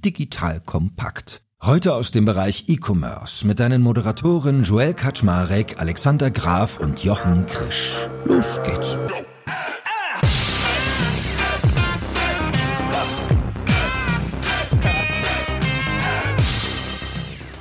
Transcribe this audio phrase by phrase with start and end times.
[0.00, 1.42] Digital Kompakt.
[1.62, 8.08] Heute aus dem Bereich E-Commerce mit deinen Moderatoren Joel Kaczmarek, Alexander Graf und Jochen Krisch.
[8.24, 8.96] Los geht's.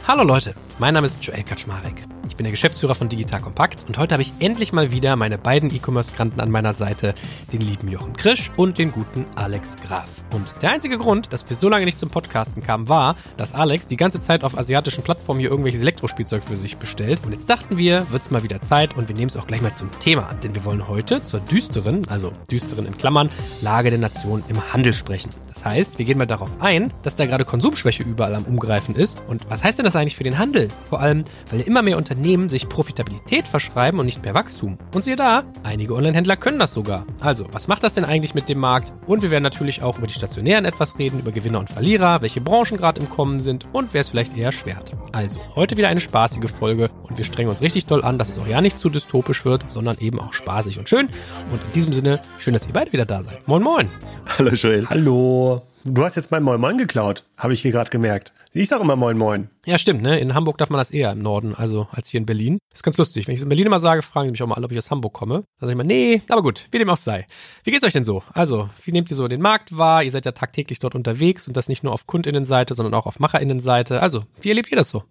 [0.08, 2.09] Hallo Leute, mein Name ist Joel Kaczmarek
[2.40, 5.76] bin der Geschäftsführer von Digital Kompakt und heute habe ich endlich mal wieder meine beiden
[5.76, 7.14] E-Commerce-Granten an meiner Seite,
[7.52, 10.24] den lieben Jochen Krisch und den guten Alex Graf.
[10.34, 13.88] Und der einzige Grund, dass wir so lange nicht zum Podcasten kamen, war, dass Alex
[13.88, 17.20] die ganze Zeit auf asiatischen Plattformen hier irgendwelches Elektrospielzeug für sich bestellt.
[17.26, 19.74] Und jetzt dachten wir, wird's mal wieder Zeit und wir nehmen es auch gleich mal
[19.74, 24.46] zum Thema, denn wir wollen heute zur düsteren, also düsteren in Klammern, Lage der Nation
[24.48, 25.30] im Handel sprechen.
[25.50, 29.22] Das heißt, wir gehen mal darauf ein, dass da gerade Konsumschwäche überall am Umgreifen ist.
[29.28, 30.70] Und was heißt denn das eigentlich für den Handel?
[30.90, 34.78] Vor allem, weil ja immer mehr Unternehmen Unternehmen sich Profitabilität verschreiben und nicht mehr Wachstum.
[34.94, 37.08] Und siehe da, einige Online-Händler können das sogar.
[37.22, 38.94] Also, was macht das denn eigentlich mit dem Markt?
[39.08, 42.40] Und wir werden natürlich auch über die Stationären etwas reden, über Gewinner und Verlierer, welche
[42.40, 44.96] Branchen gerade im Kommen sind und wer es vielleicht eher schwert.
[45.12, 48.38] Also, heute wieder eine spaßige Folge und wir strengen uns richtig doll an, dass es
[48.38, 51.08] auch ja nicht zu dystopisch wird, sondern eben auch spaßig und schön.
[51.52, 53.48] Und in diesem Sinne, schön, dass ihr beide wieder da seid.
[53.48, 53.90] Moin, moin.
[54.38, 54.88] Hallo, Joel.
[54.88, 55.64] Hallo.
[55.84, 58.34] Du hast jetzt mein Moin Moin geklaut, habe ich hier gerade gemerkt.
[58.52, 59.50] Ich sag immer Moin Moin.
[59.66, 60.20] Ja, stimmt, ne?
[60.20, 62.58] In Hamburg darf man das eher im Norden, also als hier in Berlin.
[62.72, 63.28] Das ist ganz lustig.
[63.28, 64.78] Wenn ich es in Berlin immer sage, fragen die mich auch mal alle, ob ich
[64.80, 65.44] aus Hamburg komme.
[65.60, 67.28] Dann sage ich mal, nee, aber gut, wie dem auch sei.
[67.64, 68.24] Wie geht's euch denn so?
[68.34, 70.04] Also, wie nehmt ihr so den Markt wahr?
[70.04, 73.20] Ihr seid ja tagtäglich dort unterwegs und das nicht nur auf Kundinnenseite, sondern auch auf
[73.20, 74.02] Macherinnenseite.
[74.02, 75.04] Also, wie erlebt ihr das so?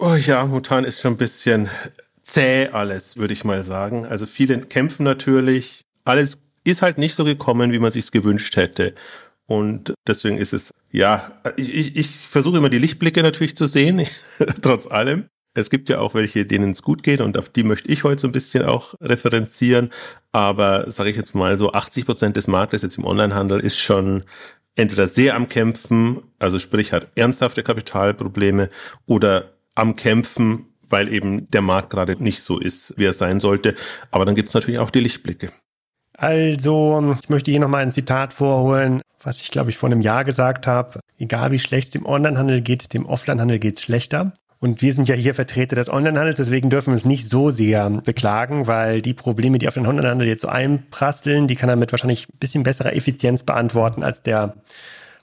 [0.00, 1.68] Oh ja, momentan ist schon ein bisschen
[2.22, 4.06] zäh alles, würde ich mal sagen.
[4.06, 5.82] Also viele kämpfen natürlich.
[6.04, 8.94] Alles ist halt nicht so gekommen, wie man sich's gewünscht hätte.
[9.50, 14.06] Und deswegen ist es, ja, ich, ich versuche immer die Lichtblicke natürlich zu sehen,
[14.62, 15.26] trotz allem.
[15.54, 18.20] Es gibt ja auch welche, denen es gut geht und auf die möchte ich heute
[18.20, 19.90] so ein bisschen auch referenzieren.
[20.30, 24.22] Aber sage ich jetzt mal so, 80 Prozent des Marktes jetzt im Onlinehandel ist schon
[24.76, 28.68] entweder sehr am Kämpfen, also sprich hat ernsthafte Kapitalprobleme
[29.06, 33.74] oder am Kämpfen, weil eben der Markt gerade nicht so ist, wie er sein sollte.
[34.12, 35.50] Aber dann gibt es natürlich auch die Lichtblicke.
[36.20, 40.26] Also, ich möchte hier nochmal ein Zitat vorholen, was ich, glaube ich, vor einem Jahr
[40.26, 41.00] gesagt habe.
[41.18, 44.34] Egal wie schlecht es dem Onlinehandel geht, dem Offlinehandel geht es schlechter.
[44.58, 47.88] Und wir sind ja hier Vertreter des Onlinehandels, deswegen dürfen wir uns nicht so sehr
[47.88, 51.90] beklagen, weil die Probleme, die auf den Onlinehandel jetzt so einprasseln, die kann er mit
[51.90, 54.56] wahrscheinlich ein bisschen besserer Effizienz beantworten als der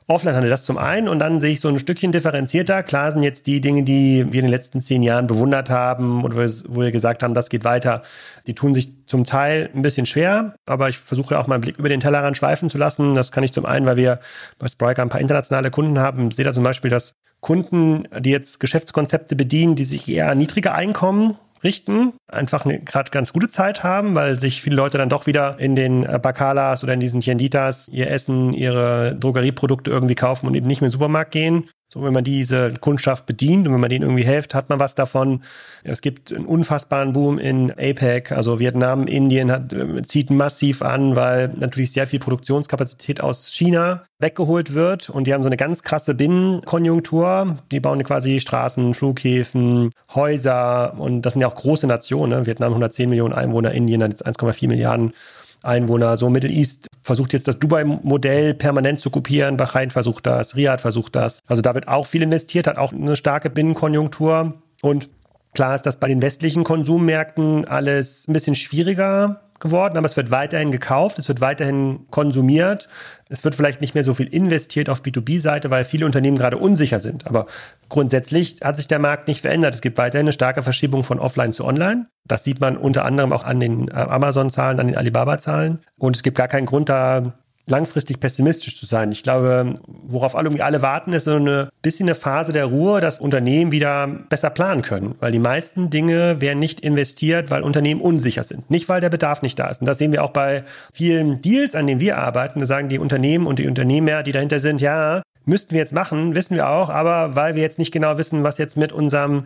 [0.08, 1.10] Offline-Handel, das zum einen.
[1.10, 2.82] Und dann sehe ich so ein Stückchen differenzierter.
[2.82, 6.36] Klar sind jetzt die Dinge, die wir in den letzten zehn Jahren bewundert haben und
[6.36, 8.02] wo wir gesagt haben, das geht weiter,
[8.48, 10.56] die tun sich zum Teil ein bisschen schwer.
[10.66, 13.16] Aber ich versuche auch mal einen Blick über den Tellerrand schweifen zu lassen.
[13.16, 14.20] Das kann ich zum einen, weil wir
[14.60, 16.30] bei Spriker ein paar internationale Kunden haben.
[16.30, 20.74] Ich sehe da zum Beispiel, dass Kunden, die jetzt Geschäftskonzepte bedienen, die sich eher niedriger
[20.74, 25.60] Einkommen richten, einfach gerade ganz gute Zeit haben, weil sich viele Leute dann doch wieder
[25.60, 30.56] in den äh, Bakalas oder in diesen Tienditas ihr Essen, ihre Drogerieprodukte irgendwie kaufen und
[30.56, 31.70] eben nicht mehr in den Supermarkt gehen.
[31.90, 34.94] So, wenn man diese Kundschaft bedient und wenn man denen irgendwie hilft, hat man was
[34.94, 35.42] davon.
[35.84, 41.16] Es gibt einen unfassbaren Boom in APEC, also Vietnam, Indien hat, äh, zieht massiv an,
[41.16, 45.82] weil natürlich sehr viel Produktionskapazität aus China weggeholt wird und die haben so eine ganz
[45.82, 47.58] krasse Binnenkonjunktur.
[47.72, 52.40] Die bauen quasi Straßen, Flughäfen, Häuser und das sind ja auch große Nationen.
[52.40, 52.46] Ne?
[52.46, 55.14] Vietnam 110 Millionen Einwohner, Indien hat jetzt 1,4 Milliarden.
[55.64, 56.18] Einwohner.
[56.18, 59.58] So Middle East versucht jetzt das Dubai-Modell permanent zu kopieren.
[59.58, 61.42] Bahrain versucht das, Riyadh versucht das.
[61.48, 64.62] Also da wird auch viel investiert, hat auch eine starke Binnenkonjunktur.
[64.84, 65.10] Und
[65.58, 70.30] klar ist das bei den westlichen Konsummärkten alles ein bisschen schwieriger geworden, aber es wird
[70.30, 72.88] weiterhin gekauft, es wird weiterhin konsumiert.
[73.28, 77.00] Es wird vielleicht nicht mehr so viel investiert auf B2B-Seite, weil viele Unternehmen gerade unsicher
[77.00, 77.26] sind.
[77.26, 77.48] Aber
[77.90, 79.74] grundsätzlich hat sich der Markt nicht verändert.
[79.74, 82.06] Es gibt weiterhin eine starke Verschiebung von Offline zu Online.
[82.24, 85.80] Das sieht man unter anderem auch an den äh, Amazon-Zahlen, an den Alibaba-Zahlen.
[85.98, 87.34] Und es gibt gar keinen Grund, da
[87.68, 89.12] langfristig pessimistisch zu sein.
[89.12, 93.02] Ich glaube, worauf alle, irgendwie alle warten, ist so eine bisschen eine Phase der Ruhe,
[93.02, 95.16] dass Unternehmen wieder besser planen können.
[95.20, 98.72] Weil die meisten Dinge werden nicht investiert, weil Unternehmen unsicher sind.
[98.72, 99.82] Nicht, weil der Bedarf nicht da ist.
[99.82, 100.64] Und das sehen wir auch bei
[100.94, 102.62] vielen Deals, an denen wir arbeiten.
[102.62, 106.36] Da sagen die Unternehmen und die Unternehmer, die dahinter sind, ja, müssten wir jetzt machen,
[106.36, 109.46] wissen wir auch, aber weil wir jetzt nicht genau wissen, was jetzt mit unserem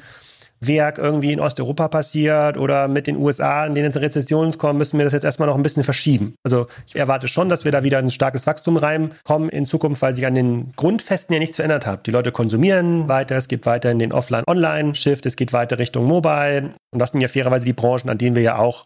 [0.64, 4.98] Werk irgendwie in Osteuropa passiert oder mit den USA, in denen es Rezessionen kommen, müssen
[4.98, 6.36] wir das jetzt erstmal noch ein bisschen verschieben.
[6.44, 10.14] Also ich erwarte schon, dass wir da wieder ein starkes Wachstum reinkommen in Zukunft, weil
[10.14, 12.06] sich an den Grundfesten ja nichts verändert hat.
[12.06, 16.74] Die Leute konsumieren weiter, es gibt weiterhin den Offline-Online-Shift, es geht weiter Richtung Mobile.
[16.92, 18.86] Und das sind ja fairerweise die Branchen, an denen wir ja auch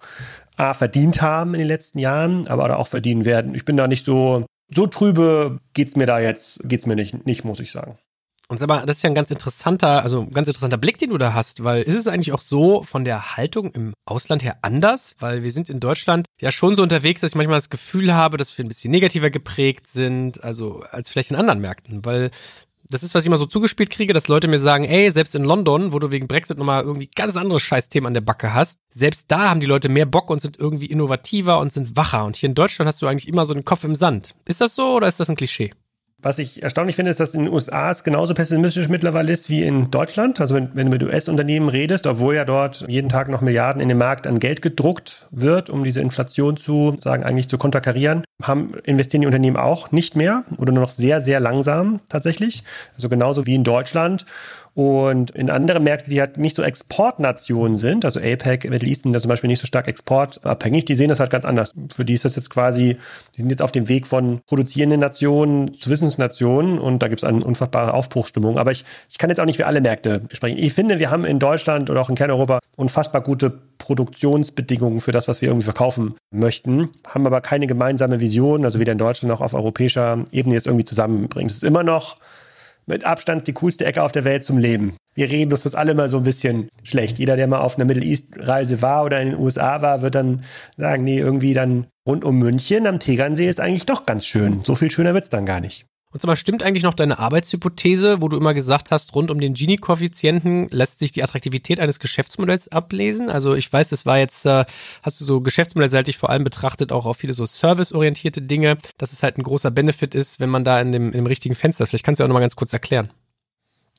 [0.58, 3.56] A, verdient haben in den letzten Jahren, aber auch verdienen werden.
[3.56, 7.44] Ich bin da nicht so, so trübe geht's mir da jetzt, geht's mir nicht, nicht,
[7.44, 7.98] muss ich sagen.
[8.48, 11.10] Und sag mal, das ist ja ein ganz interessanter, also ein ganz interessanter Blick, den
[11.10, 14.58] du da hast, weil ist es eigentlich auch so von der Haltung im Ausland her
[14.62, 15.16] anders?
[15.20, 18.38] Weil wir sind in Deutschland ja schon so unterwegs, dass ich manchmal das Gefühl habe,
[18.38, 22.30] dass wir ein bisschen negativer geprägt sind, also als vielleicht in anderen Märkten, weil
[22.88, 25.44] Das ist, was ich immer so zugespielt kriege, dass Leute mir sagen, ey, selbst in
[25.44, 29.32] London, wo du wegen Brexit nochmal irgendwie ganz andere Scheißthemen an der Backe hast, selbst
[29.32, 32.26] da haben die Leute mehr Bock und sind irgendwie innovativer und sind wacher.
[32.26, 34.36] Und hier in Deutschland hast du eigentlich immer so den Kopf im Sand.
[34.46, 35.72] Ist das so oder ist das ein Klischee?
[36.22, 39.64] Was ich erstaunlich finde, ist, dass in den USA es genauso pessimistisch mittlerweile ist wie
[39.64, 40.40] in Deutschland.
[40.40, 43.90] Also wenn, wenn du mit US-Unternehmen redest, obwohl ja dort jeden Tag noch Milliarden in
[43.90, 48.76] den Markt an Geld gedruckt wird, um diese Inflation zu sagen, eigentlich zu konterkarieren, haben
[48.84, 52.64] investieren die Unternehmen auch nicht mehr oder nur noch sehr, sehr langsam tatsächlich.
[52.96, 54.26] Also genauso wie in Deutschland.
[54.76, 59.14] Und in andere Märkte, die halt nicht so Exportnationen sind, also APEC, Middle East sind
[59.14, 61.72] da zum Beispiel nicht so stark exportabhängig, die sehen das halt ganz anders.
[61.94, 62.98] Für die ist das jetzt quasi,
[63.36, 67.24] die sind jetzt auf dem Weg von produzierenden Nationen zu Wissensnationen und da gibt es
[67.24, 68.58] eine unfassbare Aufbruchsstimmung.
[68.58, 70.58] Aber ich, ich kann jetzt auch nicht für alle Märkte sprechen.
[70.58, 75.30] Ich finde, wir haben in Deutschland oder auch in Kerneuropa unfassbar gute Produktionsbedingungen für das,
[75.30, 79.40] was wir irgendwie verkaufen möchten, haben aber keine gemeinsame Vision, also weder in Deutschland noch
[79.40, 81.48] auf europäischer Ebene jetzt irgendwie zusammenbringen.
[81.48, 82.18] Es ist immer noch
[82.86, 84.96] mit Abstand die coolste Ecke auf der Welt zum Leben.
[85.16, 87.20] Wir reden uns das alle mal so ein bisschen schlecht.
[87.20, 90.16] Jeder, der mal auf einer Middle East Reise war oder in den USA war, wird
[90.16, 90.44] dann
[90.78, 94.62] sagen, nee, irgendwie dann rund um München am Tegernsee ist eigentlich doch ganz schön.
[94.64, 95.86] So viel schöner wird's dann gar nicht.
[96.16, 99.54] Und mal, stimmt eigentlich noch deine Arbeitshypothese, wo du immer gesagt hast, rund um den
[99.54, 103.30] Gini-Koeffizienten lässt sich die Attraktivität eines Geschäftsmodells ablesen?
[103.30, 104.64] Also ich weiß, es war jetzt, äh,
[105.04, 109.24] hast du so geschäftsmodellseitig vor allem betrachtet, auch auf viele so serviceorientierte Dinge, dass es
[109.24, 111.90] halt ein großer Benefit ist, wenn man da in dem, in dem richtigen Fenster ist.
[111.90, 113.10] Vielleicht kannst du auch nochmal ganz kurz erklären.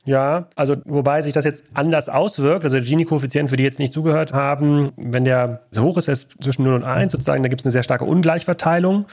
[0.07, 3.91] Ja, also wobei sich das jetzt anders auswirkt, also der Gini-Koeffizient, für die jetzt nicht
[3.91, 7.61] zugehört haben, wenn der so hoch ist, ist zwischen 0 und 1 sozusagen, da gibt
[7.61, 9.05] es eine sehr starke Ungleichverteilung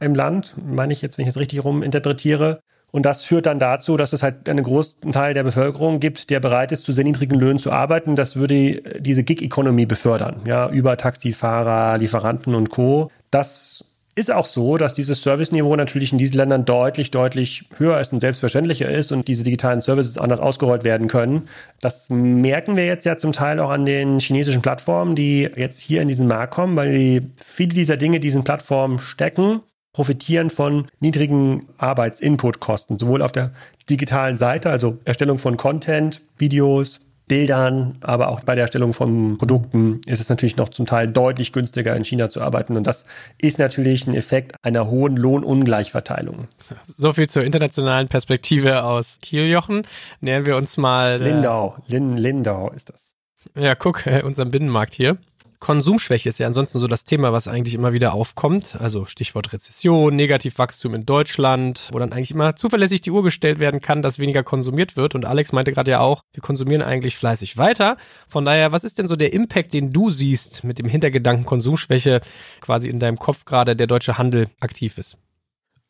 [0.00, 2.60] im Land, meine ich jetzt, wenn ich das richtig rum interpretiere.
[2.90, 6.40] Und das führt dann dazu, dass es halt einen großen Teil der Bevölkerung gibt, der
[6.40, 8.16] bereit ist, zu sehr niedrigen Löhnen zu arbeiten.
[8.16, 13.10] Das würde diese Gig-Economy befördern, ja, über Taxifahrer, Lieferanten und Co.
[13.30, 13.84] Das
[14.18, 18.20] ist auch so, dass dieses Serviceniveau natürlich in diesen Ländern deutlich, deutlich höher ist und
[18.20, 21.48] selbstverständlicher ist und diese digitalen Services anders ausgerollt werden können.
[21.80, 26.02] Das merken wir jetzt ja zum Teil auch an den chinesischen Plattformen, die jetzt hier
[26.02, 29.60] in diesen Markt kommen, weil die, viele dieser Dinge diesen Plattformen stecken
[29.92, 33.52] profitieren von niedrigen Arbeitsinputkosten, sowohl auf der
[33.90, 40.00] digitalen Seite, also Erstellung von Content, Videos, Bildern, aber auch bei der Erstellung von Produkten
[40.06, 42.76] ist es natürlich noch zum Teil deutlich günstiger in China zu arbeiten.
[42.76, 43.04] Und das
[43.38, 46.48] ist natürlich ein Effekt einer hohen Lohnungleichverteilung.
[46.84, 49.82] So viel zur internationalen Perspektive aus Kiel, Jochen.
[50.20, 51.18] Nähern wir uns mal.
[51.20, 53.16] Lindau, Lin, Lindau ist das.
[53.56, 55.18] Ja, guck, äh, unserem Binnenmarkt hier.
[55.60, 58.76] Konsumschwäche ist ja ansonsten so das Thema, was eigentlich immer wieder aufkommt.
[58.78, 63.80] Also Stichwort Rezession, Negativwachstum in Deutschland, wo dann eigentlich immer zuverlässig die Uhr gestellt werden
[63.80, 65.14] kann, dass weniger konsumiert wird.
[65.14, 67.96] Und Alex meinte gerade ja auch, wir konsumieren eigentlich fleißig weiter.
[68.28, 72.20] Von daher, was ist denn so der Impact, den du siehst mit dem Hintergedanken Konsumschwäche
[72.60, 75.16] quasi in deinem Kopf gerade, der deutsche Handel aktiv ist?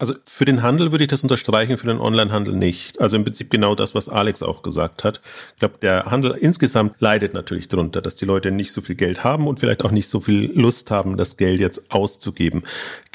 [0.00, 3.00] Also für den Handel würde ich das unterstreichen, für den Onlinehandel nicht.
[3.00, 5.20] Also im Prinzip genau das, was Alex auch gesagt hat.
[5.54, 9.24] Ich glaube, der Handel insgesamt leidet natürlich darunter, dass die Leute nicht so viel Geld
[9.24, 12.62] haben und vielleicht auch nicht so viel Lust haben, das Geld jetzt auszugeben.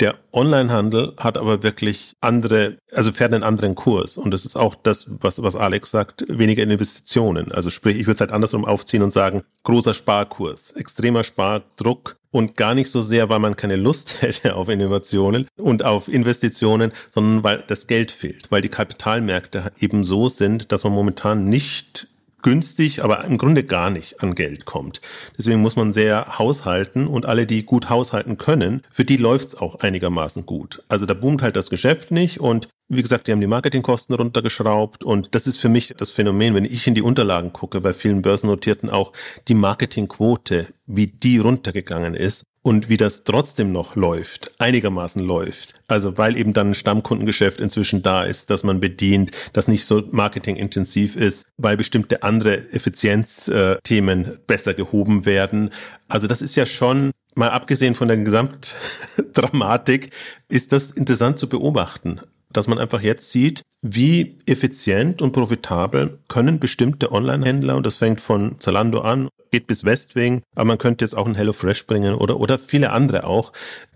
[0.01, 4.17] Der Onlinehandel hat aber wirklich andere, also fährt einen anderen Kurs.
[4.17, 7.53] Und das ist auch das, was, was Alex sagt, weniger Investitionen.
[7.53, 12.57] Also sprich, ich würde es halt andersrum aufziehen und sagen, großer Sparkurs, extremer Spardruck, und
[12.57, 17.43] gar nicht so sehr, weil man keine Lust hätte auf Innovationen und auf Investitionen, sondern
[17.43, 22.07] weil das Geld fehlt, weil die Kapitalmärkte eben so sind, dass man momentan nicht
[22.41, 24.99] günstig, aber im Grunde gar nicht an Geld kommt.
[25.37, 29.79] Deswegen muss man sehr haushalten und alle, die gut haushalten können, für die läuft's auch
[29.79, 30.83] einigermaßen gut.
[30.89, 35.03] Also da boomt halt das Geschäft nicht und wie gesagt, die haben die Marketingkosten runtergeschraubt
[35.03, 38.21] und das ist für mich das Phänomen, wenn ich in die Unterlagen gucke, bei vielen
[38.21, 39.11] Börsennotierten auch
[39.47, 45.75] die Marketingquote, wie die runtergegangen ist und wie das trotzdem noch läuft, einigermaßen läuft.
[45.87, 50.03] Also weil eben dann ein Stammkundengeschäft inzwischen da ist, dass man bedient, das nicht so
[50.11, 55.71] marketingintensiv ist, weil bestimmte andere Effizienzthemen besser gehoben werden.
[56.07, 60.11] Also das ist ja schon mal abgesehen von der Gesamtdramatik,
[60.47, 62.21] ist das interessant zu beobachten
[62.53, 68.21] dass man einfach jetzt sieht, wie effizient und profitabel können bestimmte Online-Händler, und das fängt
[68.21, 72.39] von Zalando an, geht bis Westwing, aber man könnte jetzt auch ein HelloFresh bringen oder,
[72.39, 73.51] oder viele andere auch,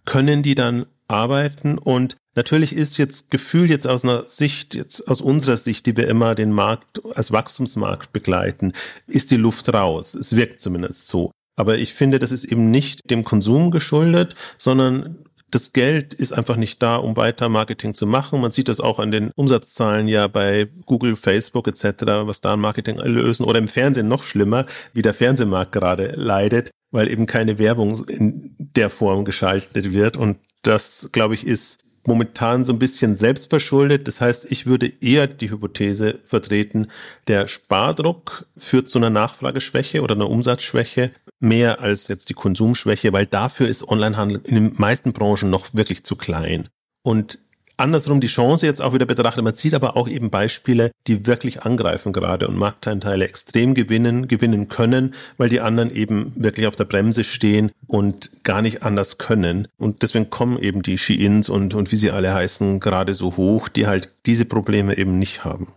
[0.06, 5.22] können die dann arbeiten und Natürlich ist jetzt Gefühl jetzt aus einer Sicht, jetzt aus
[5.22, 8.74] unserer Sicht, die wir immer den Markt als Wachstumsmarkt begleiten,
[9.08, 10.14] ist die Luft raus.
[10.14, 11.32] Es wirkt zumindest so.
[11.56, 15.18] Aber ich finde, das ist eben nicht dem Konsum geschuldet, sondern
[15.50, 18.42] das Geld ist einfach nicht da, um weiter Marketing zu machen.
[18.42, 22.60] Man sieht das auch an den Umsatzzahlen ja bei Google, Facebook etc., was da an
[22.60, 27.60] Marketing lösen oder im Fernsehen noch schlimmer, wie der Fernsehmarkt gerade leidet, weil eben keine
[27.60, 30.18] Werbung in der Form geschaltet wird.
[30.18, 34.08] Und das, glaube ich, ist momentan so ein bisschen selbstverschuldet.
[34.08, 36.88] Das heißt, ich würde eher die Hypothese vertreten,
[37.28, 43.26] der Spardruck führt zu einer Nachfrageschwäche oder einer Umsatzschwäche mehr als jetzt die Konsumschwäche, weil
[43.26, 46.70] dafür ist Onlinehandel in den meisten Branchen noch wirklich zu klein.
[47.04, 47.40] Und
[47.78, 49.44] andersrum die Chance jetzt auch wieder betrachtet.
[49.44, 54.68] Man sieht aber auch eben Beispiele, die wirklich angreifen gerade und Markteinteile extrem gewinnen, gewinnen
[54.68, 59.68] können, weil die anderen eben wirklich auf der Bremse stehen und gar nicht anders können.
[59.78, 63.70] Und deswegen kommen eben die Sheins und, und wie sie alle heißen gerade so hoch,
[63.70, 65.74] die halt diese Probleme eben nicht haben.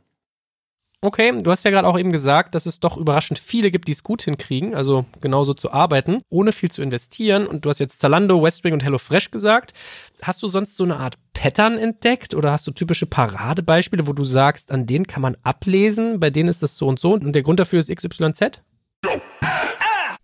[1.02, 3.92] Okay, du hast ja gerade auch eben gesagt, dass es doch überraschend viele gibt, die
[3.92, 7.46] es gut hinkriegen, also genauso zu arbeiten, ohne viel zu investieren.
[7.46, 9.72] Und du hast jetzt Zalando, Westwing und HelloFresh gesagt.
[10.20, 14.24] Hast du sonst so eine Art Pattern entdeckt oder hast du typische Paradebeispiele, wo du
[14.24, 17.42] sagst, an denen kann man ablesen, bei denen ist das so und so und der
[17.42, 18.62] Grund dafür ist XYZ?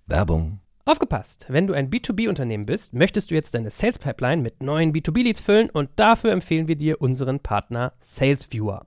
[0.06, 0.61] Werbung.
[0.85, 1.47] Aufgepasst!
[1.49, 5.68] Wenn du ein B2B-Unternehmen bist, möchtest du jetzt deine Sales Pipeline mit neuen B2B-Leads füllen
[5.68, 8.87] und dafür empfehlen wir dir unseren Partner SalesViewer.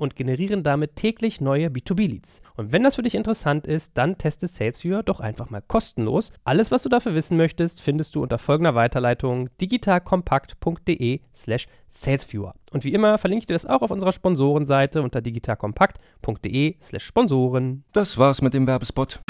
[0.00, 2.40] und generieren damit täglich neue B2B-Leads.
[2.56, 6.32] Und wenn das für dich interessant ist, dann teste SalesViewer doch einfach mal kostenlos.
[6.44, 12.54] Alles, was du dafür wissen möchtest, findest du unter folgender Weiterleitung digitalkompakt.de slash salesviewer.
[12.72, 17.84] Und wie immer verlinke ich dir das auch auf unserer Sponsorenseite unter digitalkompakt.de slash Sponsoren.
[17.92, 19.20] Das war's mit dem Werbespot.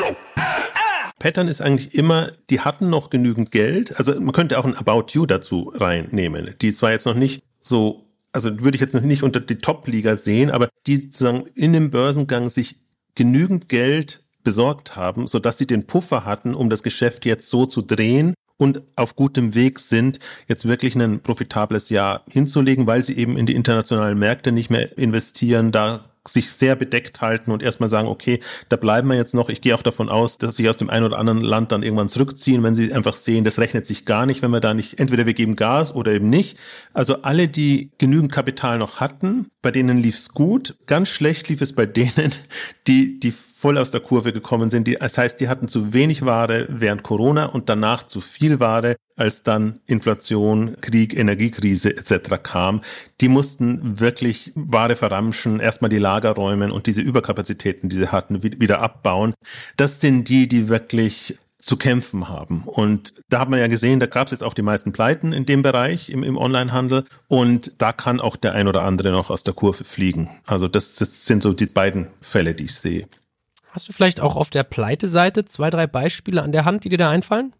[1.19, 3.97] Pattern ist eigentlich immer, die hatten noch genügend Geld.
[3.97, 8.10] Also man könnte auch ein About You dazu reinnehmen, die zwar jetzt noch nicht so
[8.33, 11.91] also würde ich jetzt noch nicht unter die Top-Liga sehen, aber die sozusagen in dem
[11.91, 12.77] Börsengang sich
[13.15, 17.67] genügend Geld besorgt haben, so dass sie den Puffer hatten, um das Geschäft jetzt so
[17.67, 23.17] zu drehen und auf gutem Weg sind, jetzt wirklich ein profitables Jahr hinzulegen, weil sie
[23.17, 27.89] eben in die internationalen Märkte nicht mehr investieren, da sich sehr bedeckt halten und erstmal
[27.89, 29.49] sagen, okay, da bleiben wir jetzt noch.
[29.49, 32.09] Ich gehe auch davon aus, dass sich aus dem einen oder anderen Land dann irgendwann
[32.09, 35.27] zurückziehen, wenn sie einfach sehen, das rechnet sich gar nicht, wenn wir da nicht, entweder
[35.27, 36.59] wir geben Gas oder eben nicht.
[36.93, 40.77] Also alle, die genügend Kapital noch hatten, bei denen lief's gut.
[40.87, 42.33] Ganz schlecht lief es bei denen,
[42.87, 44.89] die, die voll aus der Kurve gekommen sind.
[45.03, 49.43] Das heißt, die hatten zu wenig Ware während Corona und danach zu viel Ware, als
[49.43, 52.43] dann Inflation, Krieg, Energiekrise etc.
[52.43, 52.81] kam.
[53.21, 58.43] Die mussten wirklich Ware verramschen, erstmal die Lager räumen und diese Überkapazitäten, die sie hatten,
[58.43, 59.35] wieder abbauen.
[59.77, 62.63] Das sind die, die wirklich zu kämpfen haben.
[62.65, 65.45] Und da hat man ja gesehen, da gab es jetzt auch die meisten Pleiten in
[65.45, 67.05] dem Bereich im, im Onlinehandel.
[67.29, 70.31] Und da kann auch der ein oder andere noch aus der Kurve fliegen.
[70.47, 73.07] Also das, das sind so die beiden Fälle, die ich sehe.
[73.71, 76.99] Hast du vielleicht auch auf der Pleite-Seite zwei, drei Beispiele an der Hand, die dir
[76.99, 77.55] da einfallen?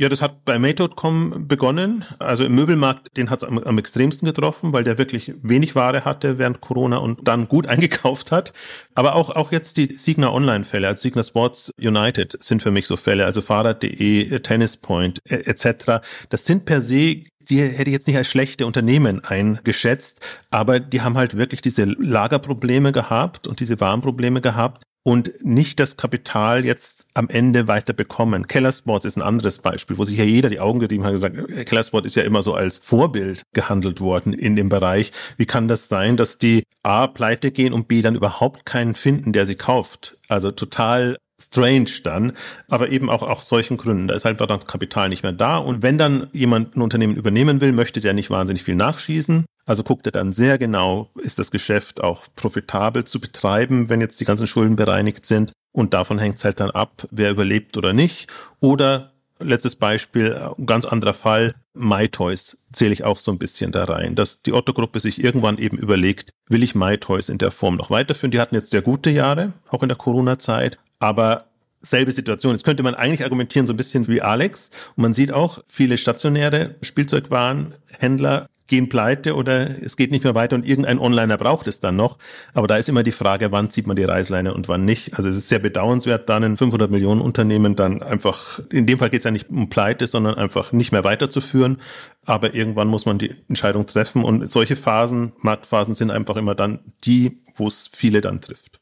[0.00, 2.04] Ja, das hat bei Made.com begonnen.
[2.20, 6.04] Also im Möbelmarkt, den hat es am, am, extremsten getroffen, weil der wirklich wenig Ware
[6.04, 8.52] hatte während Corona und dann gut eingekauft hat.
[8.94, 12.96] Aber auch, auch jetzt die Signa Online-Fälle, also Signa Sports United sind für mich so
[12.96, 16.00] Fälle, also Fahrrad.de, Tennis Point etc.
[16.28, 21.00] Das sind per se die hätte ich jetzt nicht als schlechte Unternehmen eingeschätzt, aber die
[21.00, 27.06] haben halt wirklich diese Lagerprobleme gehabt und diese Warnprobleme gehabt, und nicht das Kapital jetzt
[27.14, 28.46] am Ende weiter bekommen.
[28.46, 31.66] Kellersports ist ein anderes Beispiel, wo sich ja jeder die Augen gerieben hat und gesagt,
[31.66, 35.12] Kellersport ist ja immer so als Vorbild gehandelt worden in dem Bereich.
[35.38, 39.32] Wie kann das sein, dass die A pleite gehen und B dann überhaupt keinen finden,
[39.32, 40.18] der sie kauft?
[40.28, 42.34] Also total strange dann,
[42.68, 44.08] aber eben auch aus solchen Gründen.
[44.08, 45.56] Da ist einfach dann Kapital nicht mehr da.
[45.56, 49.46] Und wenn dann jemand ein Unternehmen übernehmen will, möchte der nicht wahnsinnig viel nachschießen.
[49.68, 54.18] Also guckt er dann sehr genau, ist das Geschäft auch profitabel zu betreiben, wenn jetzt
[54.18, 55.52] die ganzen Schulden bereinigt sind.
[55.72, 58.28] Und davon hängt es halt dann ab, wer überlebt oder nicht.
[58.60, 63.84] Oder letztes Beispiel, ein ganz anderer Fall, MyToys zähle ich auch so ein bisschen da
[63.84, 67.90] rein, dass die Otto-Gruppe sich irgendwann eben überlegt, will ich MyToys in der Form noch
[67.90, 68.30] weiterführen?
[68.30, 71.44] Die hatten jetzt sehr gute Jahre, auch in der Corona-Zeit, aber
[71.80, 72.54] selbe Situation.
[72.54, 74.70] Jetzt könnte man eigentlich argumentieren so ein bisschen wie Alex.
[74.96, 80.54] Und man sieht auch viele stationäre Spielzeugwarenhändler gehen pleite oder es geht nicht mehr weiter
[80.54, 82.18] und irgendein Onliner braucht es dann noch.
[82.54, 85.14] Aber da ist immer die Frage, wann zieht man die Reißleine und wann nicht.
[85.14, 89.10] Also es ist sehr bedauernswert, dann ein 500 Millionen Unternehmen dann einfach, in dem Fall
[89.10, 91.78] geht es ja nicht um Pleite, sondern einfach nicht mehr weiterzuführen.
[92.24, 96.80] Aber irgendwann muss man die Entscheidung treffen und solche Phasen, Marktphasen sind einfach immer dann
[97.04, 98.78] die, wo es viele dann trifft.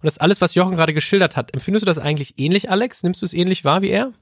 [0.00, 3.02] Und das alles, was Jochen gerade geschildert hat, empfindest du das eigentlich ähnlich, Alex?
[3.02, 4.12] Nimmst du es ähnlich wahr wie er?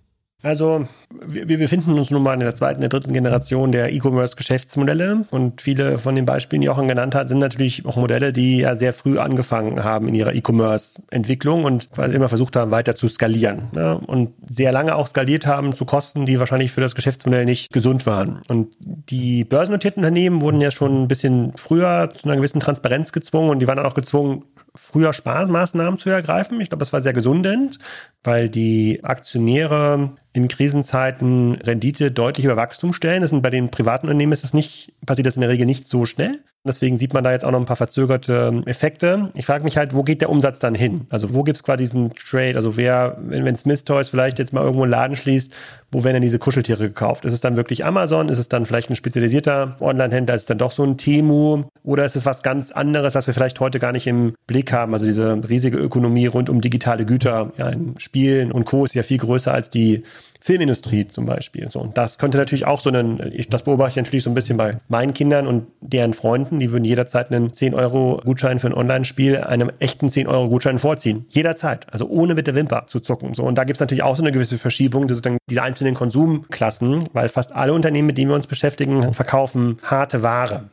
[0.42, 0.86] Also
[1.24, 5.98] wir, befinden uns nun mal in der zweiten, der dritten Generation der E-Commerce-Geschäftsmodelle und viele
[5.98, 9.18] von den Beispielen, die Jochen genannt hat, sind natürlich auch Modelle, die ja sehr früh
[9.18, 13.98] angefangen haben in ihrer E-Commerce-Entwicklung und quasi immer versucht haben, weiter zu skalieren ne?
[13.98, 18.04] und sehr lange auch skaliert haben zu Kosten, die wahrscheinlich für das Geschäftsmodell nicht gesund
[18.06, 18.40] waren.
[18.48, 23.50] Und die börsennotierten Unternehmen wurden ja schon ein bisschen früher zu einer gewissen Transparenz gezwungen
[23.50, 24.44] und die waren dann auch gezwungen,
[24.74, 26.60] früher Sparmaßnahmen zu ergreifen.
[26.60, 27.78] Ich glaube, das war sehr gesundend,
[28.24, 33.20] weil die Aktionäre in Krisenzeiten Rendite deutlich über Wachstum stellen.
[33.20, 35.86] Das sind bei den privaten Unternehmen ist das nicht, passiert das in der Regel nicht
[35.86, 36.42] so schnell.
[36.64, 39.30] Deswegen sieht man da jetzt auch noch ein paar verzögerte Effekte.
[39.34, 41.06] Ich frage mich halt, wo geht der Umsatz dann hin?
[41.10, 42.54] Also wo gibt es quasi diesen Trade?
[42.54, 45.52] Also wer, wenn, wenn Smith Toys vielleicht jetzt mal irgendwo einen Laden schließt,
[45.90, 47.24] wo werden denn diese Kuscheltiere gekauft?
[47.24, 48.28] Ist es dann wirklich Amazon?
[48.28, 50.36] Ist es dann vielleicht ein spezialisierter Online-Händler?
[50.36, 51.64] Ist es dann doch so ein Temu?
[51.82, 54.94] Oder ist es was ganz anderes, was wir vielleicht heute gar nicht im Blick haben?
[54.94, 58.84] Also diese riesige Ökonomie rund um digitale Güter, ja, in Spielen und Co.
[58.84, 60.04] ist ja viel größer als die
[60.42, 61.70] Filmindustrie zum Beispiel.
[61.70, 64.34] So, und das könnte natürlich auch so einen, ich, das beobachte ich natürlich so ein
[64.34, 69.38] bisschen bei meinen Kindern und deren Freunden, die würden jederzeit einen 10-Euro-Gutschein für ein Online-Spiel
[69.38, 71.26] einem echten 10-Euro-Gutschein vorziehen.
[71.28, 71.86] Jederzeit.
[71.92, 73.34] Also ohne mit der Wimper zu zucken.
[73.34, 75.62] So, und da gibt es natürlich auch so eine gewisse Verschiebung, das ist dann diese
[75.62, 80.70] einzelnen Konsumklassen, weil fast alle Unternehmen, mit denen wir uns beschäftigen, verkaufen harte Ware.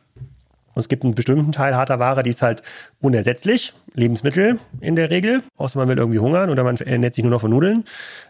[0.74, 2.62] Und es gibt einen bestimmten Teil harter Ware, die ist halt
[3.00, 3.74] unersetzlich.
[3.94, 7.40] Lebensmittel in der Regel, außer man will irgendwie hungern oder man ernährt sich nur noch
[7.40, 7.84] von Nudeln.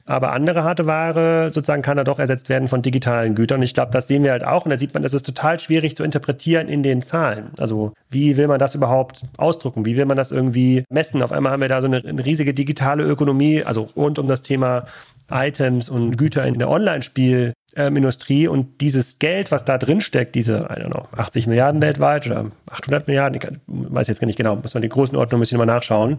[0.07, 3.63] Aber andere harte Ware sozusagen kann da doch ersetzt werden von digitalen Gütern.
[3.63, 4.65] Ich glaube, das sehen wir halt auch.
[4.65, 7.51] Und da sieht man, das ist total schwierig zu interpretieren in den Zahlen.
[7.59, 9.85] Also wie will man das überhaupt ausdrucken?
[9.85, 11.23] Wie will man das irgendwie messen?
[11.23, 14.87] Auf einmal haben wir da so eine riesige digitale Ökonomie, also rund um das Thema
[15.31, 20.35] Items und Güter in der Online-Spiel ähm, Industrie und dieses Geld, was da drin steckt,
[20.35, 24.37] diese, I don't know, 80 Milliarden weltweit oder 800 Milliarden, ich weiß jetzt gar nicht
[24.37, 26.19] genau, muss man die Größenordnung ein bisschen mal nachschauen,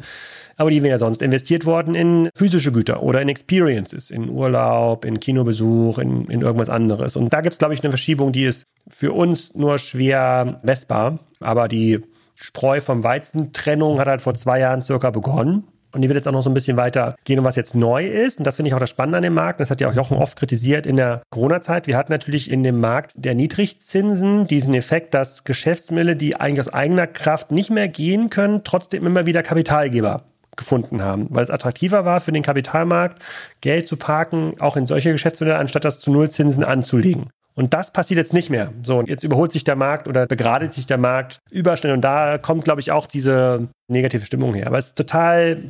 [0.57, 5.03] aber die wären ja sonst investiert worden in physische Güter oder in Experiences, in Urlaub,
[5.03, 7.15] in Kinobesuch, in, in irgendwas anderes.
[7.15, 11.19] Und da gibt es, glaube ich, eine Verschiebung, die ist für uns nur schwer messbar,
[11.39, 11.99] aber die
[12.35, 15.67] Spreu vom Weizen-Trennung hat halt vor zwei Jahren circa begonnen.
[15.93, 18.05] Und die wird jetzt auch noch so ein bisschen weiter gehen, um was jetzt neu
[18.05, 18.39] ist.
[18.39, 19.59] Und das finde ich auch das Spannende an dem Markt.
[19.59, 21.87] Das hat ja auch Jochen oft kritisiert in der Corona-Zeit.
[21.87, 26.73] Wir hatten natürlich in dem Markt der Niedrigzinsen diesen Effekt, dass Geschäftsmittel, die eigentlich aus
[26.73, 30.23] eigener Kraft nicht mehr gehen können, trotzdem immer wieder Kapitalgeber
[30.55, 33.21] gefunden haben, weil es attraktiver war für den Kapitalmarkt,
[33.61, 37.29] Geld zu parken, auch in solche Geschäftsmittel, anstatt das zu Nullzinsen anzulegen.
[37.53, 38.71] Und das passiert jetzt nicht mehr.
[38.83, 41.93] So, jetzt überholt sich der Markt oder begradigt sich der Markt überschnell.
[41.93, 44.67] Und da kommt, glaube ich, auch diese negative Stimmung her.
[44.67, 45.61] Aber es ist total,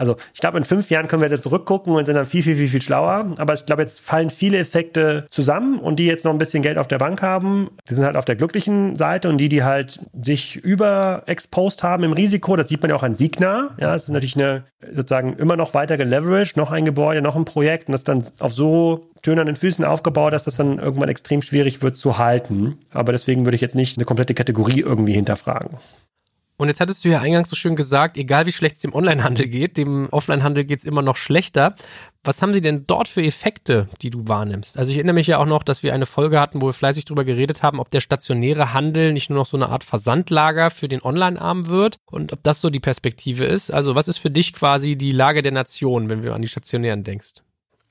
[0.00, 2.56] also ich glaube, in fünf Jahren können wir da zurückgucken und sind dann viel, viel,
[2.56, 3.34] viel, viel schlauer.
[3.36, 6.78] Aber ich glaube, jetzt fallen viele Effekte zusammen und die jetzt noch ein bisschen Geld
[6.78, 10.00] auf der Bank haben, die sind halt auf der glücklichen Seite und die, die halt
[10.18, 13.76] sich überexposed haben im Risiko, das sieht man ja auch an Signa.
[13.78, 17.44] Ja, es ist natürlich eine sozusagen immer noch weiter geleveraged, noch ein Gebäude, noch ein
[17.44, 21.82] Projekt und das dann auf so tönernen Füßen aufgebaut, dass das dann irgendwann extrem schwierig
[21.82, 22.78] wird zu halten.
[22.90, 25.76] Aber deswegen würde ich jetzt nicht eine komplette Kategorie irgendwie hinterfragen.
[26.60, 29.48] Und jetzt hattest du ja eingangs so schön gesagt, egal wie schlecht es dem Onlinehandel
[29.48, 31.74] geht, dem Offlinehandel geht es immer noch schlechter.
[32.22, 34.76] Was haben sie denn dort für Effekte, die du wahrnimmst?
[34.76, 37.06] Also ich erinnere mich ja auch noch, dass wir eine Folge hatten, wo wir fleißig
[37.06, 40.86] drüber geredet haben, ob der stationäre Handel nicht nur noch so eine Art Versandlager für
[40.86, 43.72] den Online-Arm wird und ob das so die Perspektive ist.
[43.72, 47.04] Also was ist für dich quasi die Lage der Nation, wenn du an die stationären
[47.04, 47.36] denkst?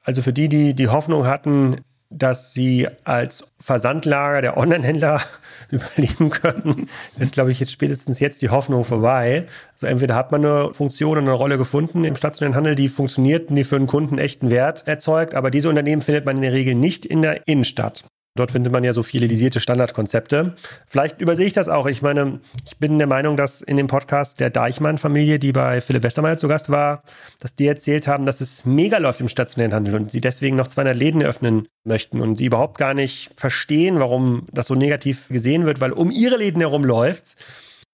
[0.03, 5.21] Also für die, die die Hoffnung hatten, dass sie als Versandlager der Online-Händler
[5.69, 9.45] überleben können, ist, glaube ich, jetzt spätestens jetzt die Hoffnung vorbei.
[9.73, 13.49] Also entweder hat man eine Funktion und eine Rolle gefunden im stationären Handel, die funktioniert
[13.49, 16.53] und die für einen Kunden echten Wert erzeugt, aber diese Unternehmen findet man in der
[16.53, 18.05] Regel nicht in der Innenstadt.
[18.39, 20.55] Dort findet man ja so fidelisierte Standardkonzepte.
[20.87, 21.87] Vielleicht übersehe ich das auch.
[21.87, 26.03] Ich meine, ich bin der Meinung, dass in dem Podcast der Deichmann-Familie, die bei Philipp
[26.03, 27.03] Westermeier zu Gast war,
[27.41, 30.67] dass die erzählt haben, dass es mega läuft im stationären Handel und sie deswegen noch
[30.67, 35.65] 200 Läden eröffnen möchten und sie überhaupt gar nicht verstehen, warum das so negativ gesehen
[35.65, 37.35] wird, weil um ihre Läden herum läuft's.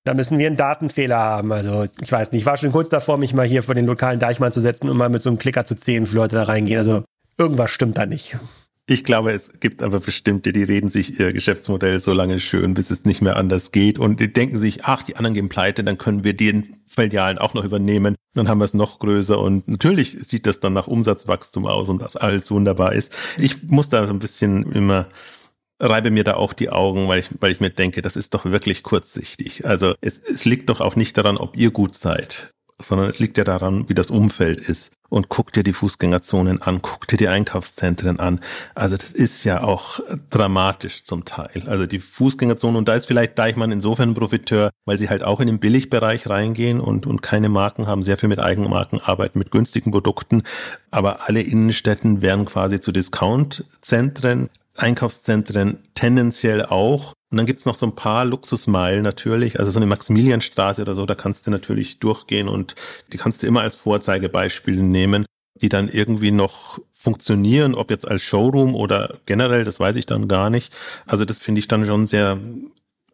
[0.03, 1.51] Da müssen wir einen Datenfehler haben.
[1.51, 4.19] Also ich weiß nicht, ich war schon kurz davor, mich mal hier vor den lokalen
[4.19, 6.77] Deichmann zu setzen und mal mit so einem Klicker zu zehn für Leute da reingehen.
[6.77, 7.03] Also
[7.35, 8.37] irgendwas stimmt da nicht.
[8.87, 12.91] Ich glaube, es gibt aber bestimmte, die reden sich ihr Geschäftsmodell so lange schön, bis
[12.91, 13.97] es nicht mehr anders geht.
[13.97, 17.55] Und die denken sich, ach, die anderen gehen pleite, dann können wir den Filialen auch
[17.55, 18.15] noch übernehmen.
[18.35, 19.39] Dann haben wir es noch größer.
[19.39, 23.15] Und natürlich sieht das dann nach Umsatzwachstum aus und das alles wunderbar ist.
[23.39, 25.07] Ich muss da so ein bisschen immer
[25.79, 28.45] reibe mir da auch die Augen, weil ich, weil ich mir denke, das ist doch
[28.45, 29.65] wirklich kurzsichtig.
[29.65, 33.37] Also es, es liegt doch auch nicht daran, ob ihr gut seid, sondern es liegt
[33.37, 34.93] ja daran, wie das Umfeld ist.
[35.09, 38.39] Und guck dir die Fußgängerzonen an, guck dir die Einkaufszentren an.
[38.73, 41.63] Also das ist ja auch dramatisch zum Teil.
[41.67, 45.39] Also die Fußgängerzonen und da ist vielleicht Deichmann insofern ein Profiteur, weil sie halt auch
[45.39, 49.51] in den Billigbereich reingehen und, und keine Marken haben, sehr viel mit Eigenmarken arbeiten, mit
[49.51, 50.43] günstigen Produkten.
[50.91, 54.49] Aber alle Innenstädten werden quasi zu Discountzentren.
[54.75, 57.13] Einkaufszentren tendenziell auch.
[57.31, 61.05] Und dann gibt's noch so ein paar Luxusmeilen natürlich, also so eine Maximilianstraße oder so,
[61.05, 62.75] da kannst du natürlich durchgehen und
[63.11, 65.25] die kannst du immer als Vorzeigebeispiele nehmen,
[65.61, 70.27] die dann irgendwie noch funktionieren, ob jetzt als Showroom oder generell, das weiß ich dann
[70.27, 70.73] gar nicht.
[71.05, 72.39] Also das finde ich dann schon sehr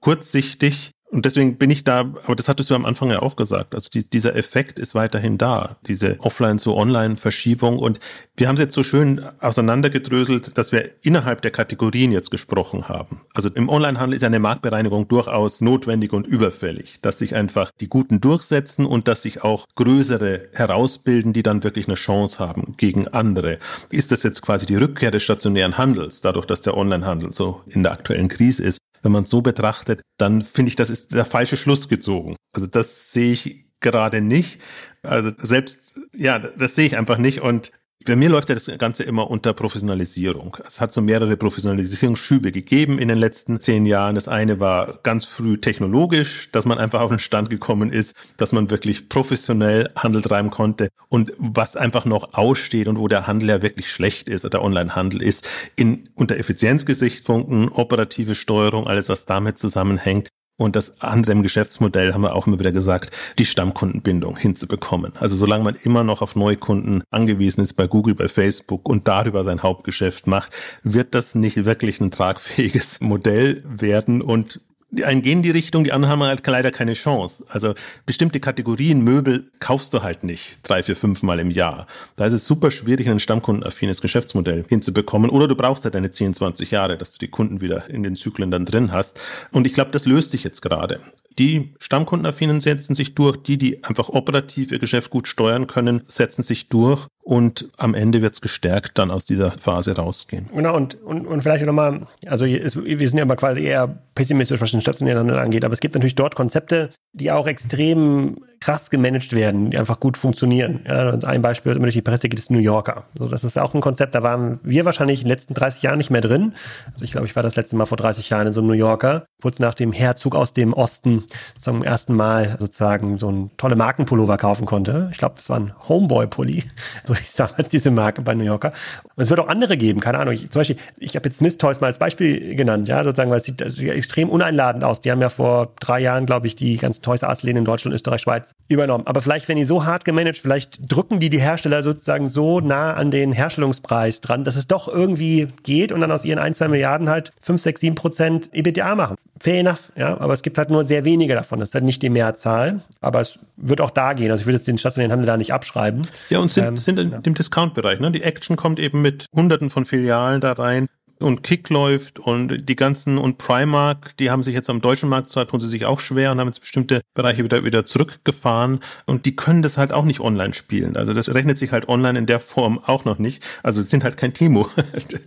[0.02, 3.76] kurzsichtig und deswegen bin ich da, aber das hattest du am Anfang ja auch gesagt,
[3.76, 7.80] also die, dieser Effekt ist weiterhin da, diese Offline zu Online-Verschiebung.
[7.80, 8.00] Und
[8.38, 13.22] wir haben es jetzt so schön auseinandergedröselt, dass wir innerhalb der Kategorien jetzt gesprochen haben.
[13.34, 18.22] Also im Onlinehandel ist eine Marktbereinigung durchaus notwendig und überfällig, dass sich einfach die Guten
[18.22, 23.60] durchsetzen und dass sich auch größere herausbilden, die dann wirklich eine Chance haben gegen andere.
[23.90, 27.84] Ist das jetzt quasi die Rückkehr des stationären Handels, dadurch, dass der Onlinehandel so in
[27.84, 28.81] der aktuellen Krise ist?
[29.02, 32.36] Wenn man es so betrachtet, dann finde ich, das ist der falsche Schluss gezogen.
[32.54, 34.62] Also das sehe ich gerade nicht.
[35.04, 37.42] Also selbst, ja, das sehe ich einfach nicht.
[37.42, 37.72] Und
[38.06, 40.58] bei mir läuft ja das Ganze immer unter Professionalisierung.
[40.66, 44.16] Es hat so mehrere Professionalisierungsschübe gegeben in den letzten zehn Jahren.
[44.16, 48.54] Das eine war ganz früh technologisch, dass man einfach auf den Stand gekommen ist, dass
[48.54, 50.90] man wirklich professionell Handel treiben konnte.
[51.10, 55.22] Und was einfach noch aussteht und wo der Handel ja wirklich schlecht ist, der Onlinehandel
[55.22, 60.30] ist, in, unter Effizienzgesichtspunkten, operative Steuerung, alles was damit zusammenhängt,
[60.62, 65.14] und das andere im Geschäftsmodell haben wir auch immer wieder gesagt, die Stammkundenbindung hinzubekommen.
[65.18, 69.44] Also solange man immer noch auf Neukunden angewiesen ist bei Google, bei Facebook und darüber
[69.44, 75.42] sein Hauptgeschäft macht, wird das nicht wirklich ein tragfähiges Modell werden und die einen gehen
[75.42, 77.46] die Richtung, die anderen haben halt leider keine Chance.
[77.50, 77.74] Also
[78.06, 81.88] bestimmte Kategorien Möbel kaufst du halt nicht drei, vier, fünf Mal im Jahr.
[82.18, 85.30] Da ist es super schwierig, ein stammkundenaffines Geschäftsmodell hinzubekommen.
[85.30, 88.18] Oder du brauchst halt deine 10, 20 Jahre, dass du die Kunden wieder in den
[88.18, 89.20] Zyklen dann drin hast.
[89.52, 91.00] Und ich glaube, das löst sich jetzt gerade.
[91.40, 96.44] Die Stammkundenaffinen setzen sich durch, die, die einfach operativ ihr Geschäft gut steuern können, setzen
[96.44, 100.50] sich durch und am Ende wird es gestärkt dann aus dieser Phase rausgehen.
[100.54, 104.60] Genau, und, und, und vielleicht nochmal, also es, wir sind ja immer quasi eher pessimistisch,
[104.60, 108.90] was den stationären Handel angeht, aber es gibt natürlich dort Konzepte, die auch extrem krass
[108.90, 110.82] gemanagt werden, die einfach gut funktionieren.
[110.88, 113.06] Ja, ein Beispiel, was immer durch die Presse geht, ist New Yorker.
[113.18, 115.98] So, das ist auch ein Konzept, da waren wir wahrscheinlich in den letzten 30 Jahren
[115.98, 116.54] nicht mehr drin.
[116.94, 118.76] Also ich glaube, ich war das letzte Mal vor 30 Jahren in so einem New
[118.76, 121.24] Yorker, kurz nach dem Herzug aus dem Osten
[121.58, 125.10] zum ersten Mal sozusagen so ein tolle Markenpullover kaufen konnte.
[125.12, 126.64] Ich glaube, das war ein Homeboy-Pulli,
[127.06, 128.74] so hieß damals diese Marke bei New Yorker.
[129.16, 130.34] Und es wird auch andere geben, keine Ahnung.
[130.34, 133.40] Ich, zum Beispiel, ich habe jetzt Smith Toys mal als Beispiel genannt, ja, sozusagen, weil
[133.40, 135.02] es sieht, sieht extrem uneinladend aus.
[135.02, 138.22] Die haben ja vor drei Jahren, glaube ich, die ganzen Toys R in Deutschland, Österreich,
[138.22, 139.08] Schweiz übernommen.
[139.08, 142.94] Aber vielleicht, wenn die so hart gemanagt, vielleicht drücken die die Hersteller sozusagen so nah
[142.94, 146.68] an den Herstellungspreis dran, dass es doch irgendwie geht und dann aus ihren ein, zwei
[146.68, 149.16] Milliarden halt fünf, sechs, sieben Prozent EBITDA machen.
[149.40, 151.60] Fair enough, ja, aber es gibt halt nur sehr wenige davon.
[151.60, 154.32] Das ist halt nicht die Mehrzahl, aber es wird auch da gehen.
[154.32, 156.08] Also ich will jetzt den stationären Handel da nicht abschreiben.
[156.30, 157.18] Ja, und sind, ähm, sind in ja.
[157.20, 158.00] dem Discount-Bereich.
[158.00, 158.12] Ne?
[158.12, 160.88] Die Action kommt eben mit hunderten von Filialen da rein
[161.22, 165.30] und Kick läuft und die ganzen und Primark, die haben sich jetzt am deutschen Markt
[165.30, 169.26] zwar tun sie sich auch schwer und haben jetzt bestimmte Bereiche wieder wieder zurückgefahren und
[169.26, 170.98] die können das halt auch nicht online spielen.
[170.98, 173.44] Also das rechnet sich halt online in der Form auch noch nicht.
[173.64, 174.68] Also es sind halt kein Timo,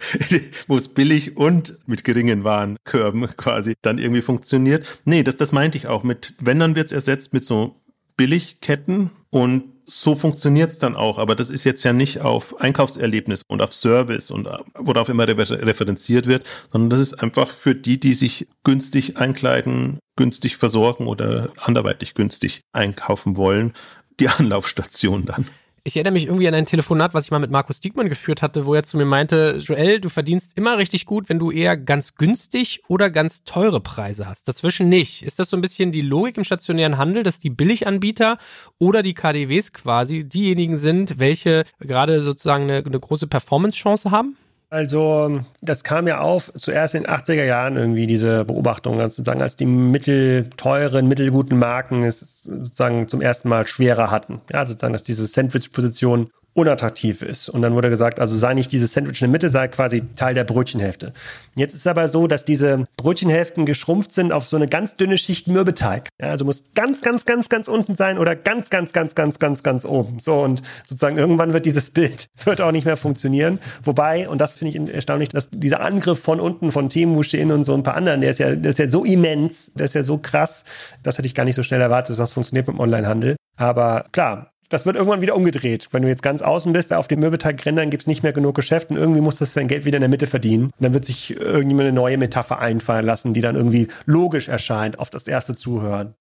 [0.68, 4.98] wo es billig und mit geringen Warenkörben quasi dann irgendwie funktioniert.
[5.04, 7.80] Nee, das das meinte ich auch mit wenn dann wird's ersetzt mit so
[8.16, 13.62] Billigketten und so funktioniert's dann auch, aber das ist jetzt ja nicht auf Einkaufserlebnis und
[13.62, 18.48] auf Service und worauf immer referenziert wird, sondern das ist einfach für die, die sich
[18.64, 23.74] günstig einkleiden, günstig versorgen oder anderweitig günstig einkaufen wollen,
[24.20, 25.46] die Anlaufstation dann.
[25.86, 28.64] Ich erinnere mich irgendwie an ein Telefonat, was ich mal mit Markus Diekmann geführt hatte,
[28.64, 32.14] wo er zu mir meinte, Joel, du verdienst immer richtig gut, wenn du eher ganz
[32.14, 34.48] günstig oder ganz teure Preise hast.
[34.48, 35.22] Dazwischen nicht.
[35.22, 38.38] Ist das so ein bisschen die Logik im stationären Handel, dass die Billiganbieter
[38.78, 44.38] oder die KDWs quasi diejenigen sind, welche gerade sozusagen eine, eine große Performance-Chance haben?
[44.74, 49.40] Also, das kam ja auf zuerst in den 80er Jahren irgendwie, diese Beobachtung, also sozusagen,
[49.40, 54.40] als die mittelteuren, mittelguten Marken es sozusagen zum ersten Mal schwerer hatten.
[54.52, 57.48] Ja, sozusagen, dass diese Sandwich-Position unattraktiv ist.
[57.48, 60.34] Und dann wurde gesagt, also sei nicht dieses Sandwich in der Mitte, sei quasi Teil
[60.34, 61.12] der Brötchenhälfte.
[61.56, 65.48] Jetzt ist aber so, dass diese Brötchenhälften geschrumpft sind auf so eine ganz dünne Schicht
[65.48, 66.08] Mürbeteig.
[66.20, 69.64] Ja, also muss ganz, ganz, ganz, ganz unten sein oder ganz, ganz, ganz, ganz, ganz,
[69.64, 70.20] ganz oben.
[70.20, 73.58] So und sozusagen irgendwann wird dieses Bild wird auch nicht mehr funktionieren.
[73.82, 77.64] Wobei, und das finde ich erstaunlich, dass dieser Angriff von unten von Temu, Shein und
[77.64, 80.04] so ein paar anderen, der ist ja, der ist ja so immens, der ist ja
[80.04, 80.64] so krass,
[81.02, 83.36] das hätte ich gar nicht so schnell erwartet, dass das funktioniert mit dem Onlinehandel.
[83.56, 85.88] Aber klar, das wird irgendwann wieder umgedreht.
[85.92, 88.90] Wenn du jetzt ganz außen bist, auf den Möbelteigrändern gibt es nicht mehr genug Geschäft
[88.90, 90.64] und irgendwie muss das dein Geld wieder in der Mitte verdienen.
[90.64, 94.98] Und dann wird sich irgendjemand eine neue Metapher einfallen lassen, die dann irgendwie logisch erscheint
[94.98, 96.14] auf das erste Zuhören.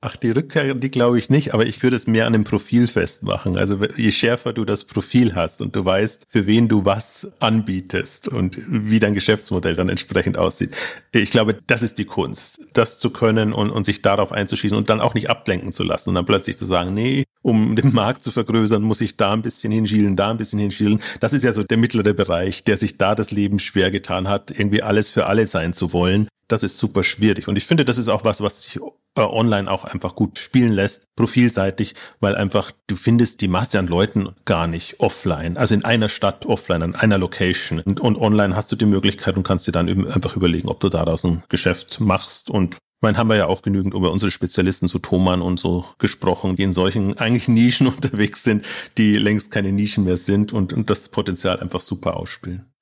[0.00, 2.88] Ach, die Rückkehr, die glaube ich nicht, aber ich würde es mehr an dem Profil
[2.88, 3.56] festmachen.
[3.56, 8.26] Also je schärfer du das Profil hast und du weißt, für wen du was anbietest
[8.26, 10.74] und wie dein Geschäftsmodell dann entsprechend aussieht.
[11.12, 14.90] Ich glaube, das ist die Kunst, das zu können und, und sich darauf einzuschießen und
[14.90, 18.22] dann auch nicht ablenken zu lassen und dann plötzlich zu sagen, nee, um den Markt
[18.22, 21.00] zu vergrößern, muss ich da ein bisschen hinschielen, da ein bisschen hinschielen.
[21.20, 24.50] Das ist ja so der mittlere Bereich, der sich da das Leben schwer getan hat,
[24.50, 26.28] irgendwie alles für alle sein zu wollen.
[26.48, 27.48] Das ist super schwierig.
[27.48, 28.78] Und ich finde, das ist auch was, was sich
[29.16, 33.86] äh, online auch einfach gut spielen lässt, profilseitig, weil einfach du findest die Masse an
[33.86, 37.80] Leuten gar nicht offline, also in einer Stadt offline, an einer Location.
[37.80, 40.88] Und, und online hast du die Möglichkeit und kannst dir dann einfach überlegen, ob du
[40.88, 44.98] daraus ein Geschäft machst und meine, haben wir ja auch genügend über unsere Spezialisten zu
[44.98, 48.64] Thomann und so gesprochen, die in solchen eigentlich Nischen unterwegs sind,
[48.98, 52.72] die längst keine Nischen mehr sind und, und das Potenzial einfach super ausspielen.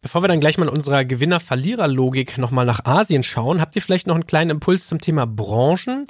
[0.00, 4.06] Bevor wir dann gleich mal in unserer Gewinner-Verlierer-Logik nochmal nach Asien schauen, habt ihr vielleicht
[4.06, 6.06] noch einen kleinen Impuls zum Thema Branchen?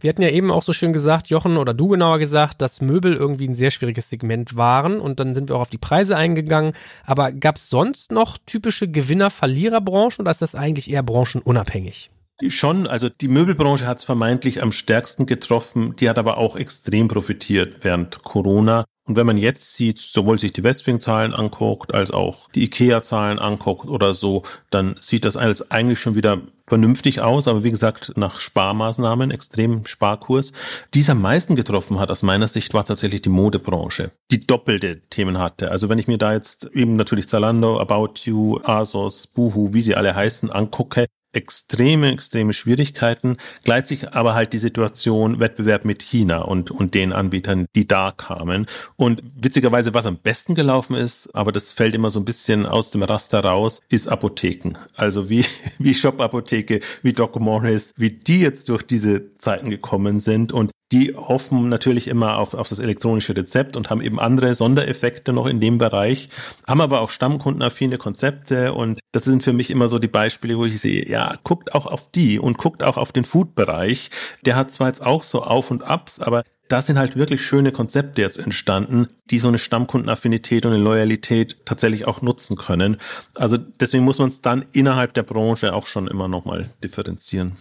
[0.00, 3.14] Wir hatten ja eben auch so schön gesagt, Jochen, oder du genauer gesagt, dass Möbel
[3.14, 6.72] irgendwie ein sehr schwieriges Segment waren und dann sind wir auch auf die Preise eingegangen.
[7.04, 12.10] Aber gab es sonst noch typische Gewinner-Verlierer-Branchen oder ist das eigentlich eher branchenunabhängig?
[12.48, 17.06] Schon, also die Möbelbranche hat es vermeintlich am stärksten getroffen, die hat aber auch extrem
[17.08, 18.84] profitiert während Corona.
[19.04, 23.88] Und wenn man jetzt sieht, sowohl sich die Westwing-Zahlen anguckt, als auch die IKEA-Zahlen anguckt
[23.88, 27.48] oder so, dann sieht das alles eigentlich schon wieder vernünftig aus.
[27.48, 30.52] Aber wie gesagt, nach Sparmaßnahmen, extrem Sparkurs.
[30.94, 35.38] Die am meisten getroffen hat, aus meiner Sicht, war tatsächlich die Modebranche, die doppelte Themen
[35.38, 35.72] hatte.
[35.72, 39.96] Also wenn ich mir da jetzt eben natürlich Zalando, About You, Asos, Boohoo, wie sie
[39.96, 43.36] alle heißen, angucke, extreme, extreme Schwierigkeiten.
[43.64, 48.66] Gleichzeitig aber halt die Situation Wettbewerb mit China und, und den Anbietern, die da kamen.
[48.96, 52.90] Und witzigerweise, was am besten gelaufen ist, aber das fällt immer so ein bisschen aus
[52.90, 54.74] dem Raster raus, ist Apotheken.
[54.94, 55.44] Also wie,
[55.78, 60.70] wie Shop Apotheke, wie Doc Morris, wie die jetzt durch diese Zeiten gekommen sind und
[60.92, 65.46] die hoffen natürlich immer auf, auf das elektronische Rezept und haben eben andere Sondereffekte noch
[65.46, 66.28] in dem Bereich,
[66.66, 70.66] haben aber auch stammkundenaffine Konzepte und das sind für mich immer so die Beispiele, wo
[70.66, 74.10] ich sehe, ja, guckt auch auf die und guckt auch auf den Food-Bereich.
[74.44, 77.72] Der hat zwar jetzt auch so Auf und Abs, aber da sind halt wirklich schöne
[77.72, 82.96] Konzepte jetzt entstanden, die so eine Stammkundenaffinität und eine Loyalität tatsächlich auch nutzen können.
[83.34, 87.56] Also deswegen muss man es dann innerhalb der Branche auch schon immer nochmal differenzieren.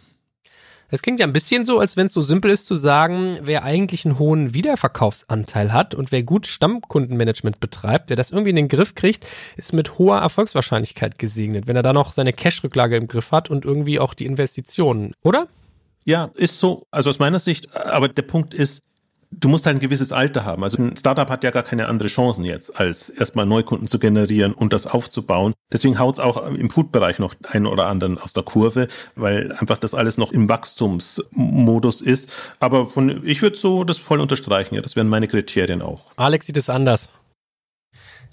[0.94, 3.64] Es klingt ja ein bisschen so, als wenn es so simpel ist zu sagen, wer
[3.64, 8.68] eigentlich einen hohen Wiederverkaufsanteil hat und wer gut Stammkundenmanagement betreibt, wer das irgendwie in den
[8.68, 9.26] Griff kriegt,
[9.56, 13.64] ist mit hoher Erfolgswahrscheinlichkeit gesegnet, wenn er da noch seine Cash-Rücklage im Griff hat und
[13.64, 15.48] irgendwie auch die Investitionen, oder?
[16.04, 16.88] Ja, ist so.
[16.92, 18.84] Also aus meiner Sicht, aber der Punkt ist,
[19.32, 20.64] du musst halt ein gewisses Alter haben.
[20.64, 24.54] Also ein Startup hat ja gar keine andere Chancen jetzt, als erstmal Neukunden zu generieren
[24.54, 25.54] und das aufzubauen.
[25.72, 29.78] Deswegen haut es auch im Food-Bereich noch einen oder anderen aus der Kurve, weil einfach
[29.78, 32.32] das alles noch im Wachstumsmodus ist.
[32.60, 34.76] Aber von, ich würde so das voll unterstreichen.
[34.76, 36.12] Ja, das wären meine Kriterien auch.
[36.18, 37.10] Alex sieht es anders.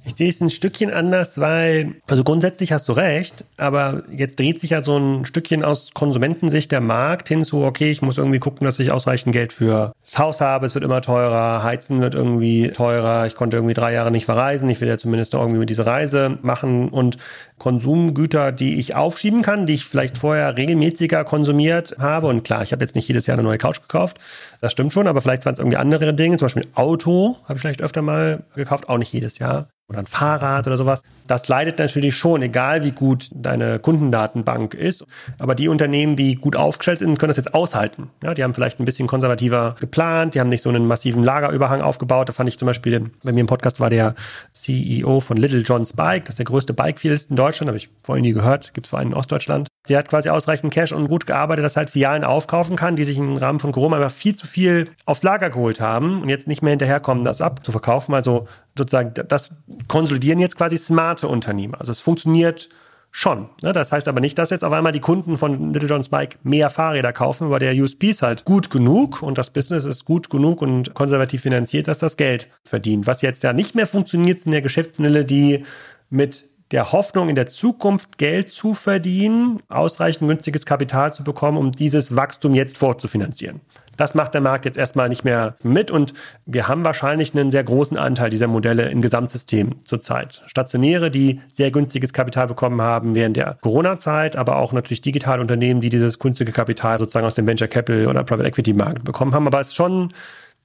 [0.09, 4.59] Ich sehe es ein Stückchen anders, weil, also grundsätzlich hast du recht, aber jetzt dreht
[4.59, 8.39] sich ja so ein Stückchen aus Konsumentensicht der Markt hin zu, okay, ich muss irgendwie
[8.39, 12.15] gucken, dass ich ausreichend Geld für das Haus habe, es wird immer teurer, Heizen wird
[12.15, 15.59] irgendwie teurer, ich konnte irgendwie drei Jahre nicht verreisen, ich will ja zumindest noch irgendwie
[15.59, 17.19] mit diese Reise machen und
[17.59, 22.73] Konsumgüter, die ich aufschieben kann, die ich vielleicht vorher regelmäßiger konsumiert habe und klar, ich
[22.73, 24.17] habe jetzt nicht jedes Jahr eine neue Couch gekauft,
[24.63, 27.61] das stimmt schon, aber vielleicht waren es irgendwie andere Dinge, zum Beispiel Auto habe ich
[27.61, 31.03] vielleicht öfter mal gekauft, auch nicht jedes Jahr oder ein Fahrrad oder sowas.
[31.27, 35.05] Das leidet natürlich schon, egal wie gut deine Kundendatenbank ist.
[35.39, 38.11] Aber die Unternehmen, die gut aufgestellt sind, können das jetzt aushalten.
[38.23, 41.81] Ja, die haben vielleicht ein bisschen konservativer geplant, die haben nicht so einen massiven Lagerüberhang
[41.81, 42.29] aufgebaut.
[42.29, 44.15] Da fand ich zum Beispiel, bei mir im Podcast war der
[44.53, 48.23] CEO von Little John's Bike, das ist der größte Bikefield in Deutschland, habe ich vorhin
[48.23, 49.69] nie gehört, gibt es vor allem in Ostdeutschland.
[49.89, 53.19] Der hat quasi ausreichend Cash und gut gearbeitet, dass halt Filialen aufkaufen kann, die sich
[53.19, 56.63] im Rahmen von Corona einfach viel zu viel aufs Lager geholt haben und jetzt nicht
[56.63, 58.15] mehr hinterherkommen, das abzuverkaufen.
[58.15, 58.47] Also
[58.77, 59.51] sozusagen, das
[59.87, 61.75] konsolidieren jetzt quasi smarte Unternehmen.
[61.75, 62.69] Also es funktioniert
[63.11, 63.49] schon.
[63.63, 63.73] Ne?
[63.73, 66.71] Das heißt aber nicht, dass jetzt auf einmal die Kunden von Little John's Bike mehr
[66.71, 70.63] Fahrräder kaufen, weil der USP ist halt gut genug und das Business ist gut genug
[70.63, 73.07] und konservativ finanziert, dass das Geld verdient.
[73.07, 75.65] Was jetzt ja nicht mehr funktioniert, sind ja Geschäftsmodelle, die
[76.11, 81.73] mit der Hoffnung, in der Zukunft Geld zu verdienen, ausreichend günstiges Kapital zu bekommen, um
[81.73, 83.61] dieses Wachstum jetzt fortzufinanzieren.
[83.99, 86.15] Das macht der Markt jetzt erstmal nicht mehr mit und
[86.47, 90.45] wir haben wahrscheinlich einen sehr großen Anteil dieser Modelle im Gesamtsystem zurzeit.
[90.47, 95.81] Stationäre, die sehr günstiges Kapital bekommen haben während der Corona-Zeit, aber auch natürlich digitale Unternehmen,
[95.81, 99.49] die dieses günstige Kapital sozusagen aus dem Venture Capital oder Private Equity Markt bekommen haben.
[99.49, 100.11] Aber es ist schon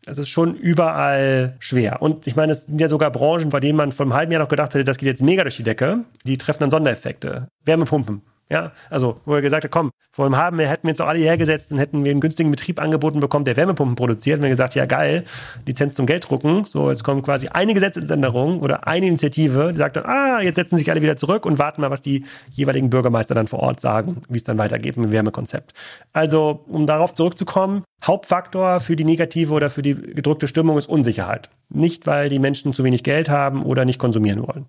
[0.05, 2.01] Es ist schon überall schwer.
[2.01, 4.41] Und ich meine, es sind ja sogar Branchen, bei denen man vor einem halben Jahr
[4.41, 6.05] noch gedacht hätte, das geht jetzt mega durch die Decke.
[6.25, 7.47] Die treffen dann Sondereffekte.
[7.63, 8.21] Wärmepumpen.
[8.49, 11.08] Ja, also, wo er gesagt hat, komm, vor einem halben Jahr hätten wir uns doch
[11.08, 14.38] alle hergesetzt und hätten wir einen günstigen Betrieb angeboten bekommen, der Wärmepumpen produziert.
[14.38, 15.23] Und wir gesagt, ja geil,
[15.65, 16.65] Lizenz zum Geld drucken.
[16.65, 20.77] So, jetzt kommt quasi eine Gesetzesänderung oder eine Initiative, die sagt dann, ah, jetzt setzen
[20.77, 24.21] sich alle wieder zurück und warten mal, was die jeweiligen Bürgermeister dann vor Ort sagen,
[24.29, 25.73] wie es dann weitergeht mit dem Wärmekonzept.
[26.12, 31.49] Also, um darauf zurückzukommen, Hauptfaktor für die negative oder für die gedrückte Stimmung ist Unsicherheit.
[31.69, 34.67] Nicht, weil die Menschen zu wenig Geld haben oder nicht konsumieren wollen.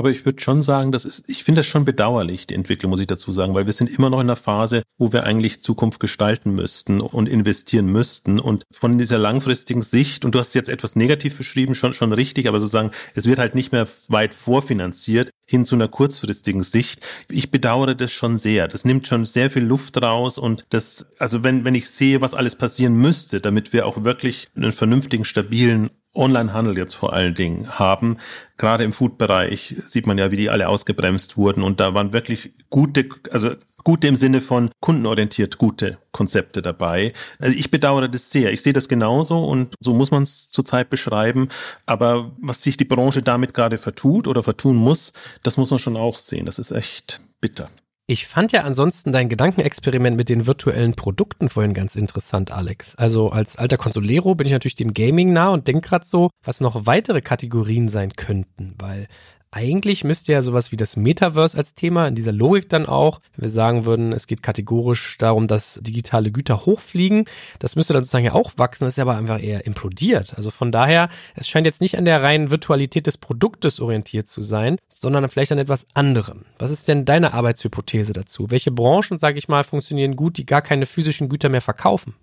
[0.00, 3.00] Aber ich würde schon sagen, das ist, ich finde das schon bedauerlich, die Entwicklung, muss
[3.00, 6.00] ich dazu sagen, weil wir sind immer noch in einer Phase, wo wir eigentlich Zukunft
[6.00, 8.40] gestalten müssten und investieren müssten.
[8.40, 12.48] Und von dieser langfristigen Sicht, und du hast jetzt etwas negativ beschrieben, schon, schon richtig,
[12.48, 17.06] aber sozusagen, es wird halt nicht mehr weit vorfinanziert hin zu einer kurzfristigen Sicht.
[17.28, 18.68] Ich bedauere das schon sehr.
[18.68, 22.32] Das nimmt schon sehr viel Luft raus und das, also wenn, wenn ich sehe, was
[22.32, 27.78] alles passieren müsste, damit wir auch wirklich einen vernünftigen, stabilen Onlinehandel jetzt vor allen Dingen
[27.78, 28.16] haben.
[28.56, 32.52] Gerade im Food-Bereich sieht man ja, wie die alle ausgebremst wurden und da waren wirklich
[32.68, 33.50] gute, also
[33.84, 37.12] gute im Sinne von kundenorientiert gute Konzepte dabei.
[37.38, 38.52] Also ich bedauere das sehr.
[38.52, 41.48] Ich sehe das genauso und so muss man es zurzeit beschreiben.
[41.86, 45.96] Aber was sich die Branche damit gerade vertut oder vertun muss, das muss man schon
[45.96, 46.46] auch sehen.
[46.46, 47.70] Das ist echt bitter.
[48.10, 52.96] Ich fand ja ansonsten dein Gedankenexperiment mit den virtuellen Produkten vorhin ganz interessant, Alex.
[52.96, 56.60] Also als alter Consolero bin ich natürlich dem Gaming nah und denke gerade so, was
[56.60, 59.06] noch weitere Kategorien sein könnten, weil
[59.52, 63.44] eigentlich müsste ja sowas wie das Metaverse als Thema in dieser Logik dann auch, wenn
[63.44, 67.24] wir sagen würden, es geht kategorisch darum, dass digitale Güter hochfliegen,
[67.58, 70.34] das müsste dann sozusagen ja auch wachsen, das ist aber einfach eher implodiert.
[70.36, 74.40] Also von daher, es scheint jetzt nicht an der reinen Virtualität des Produktes orientiert zu
[74.40, 76.44] sein, sondern vielleicht an etwas anderem.
[76.58, 78.46] Was ist denn deine Arbeitshypothese dazu?
[78.50, 82.14] Welche Branchen, sage ich mal, funktionieren gut, die gar keine physischen Güter mehr verkaufen?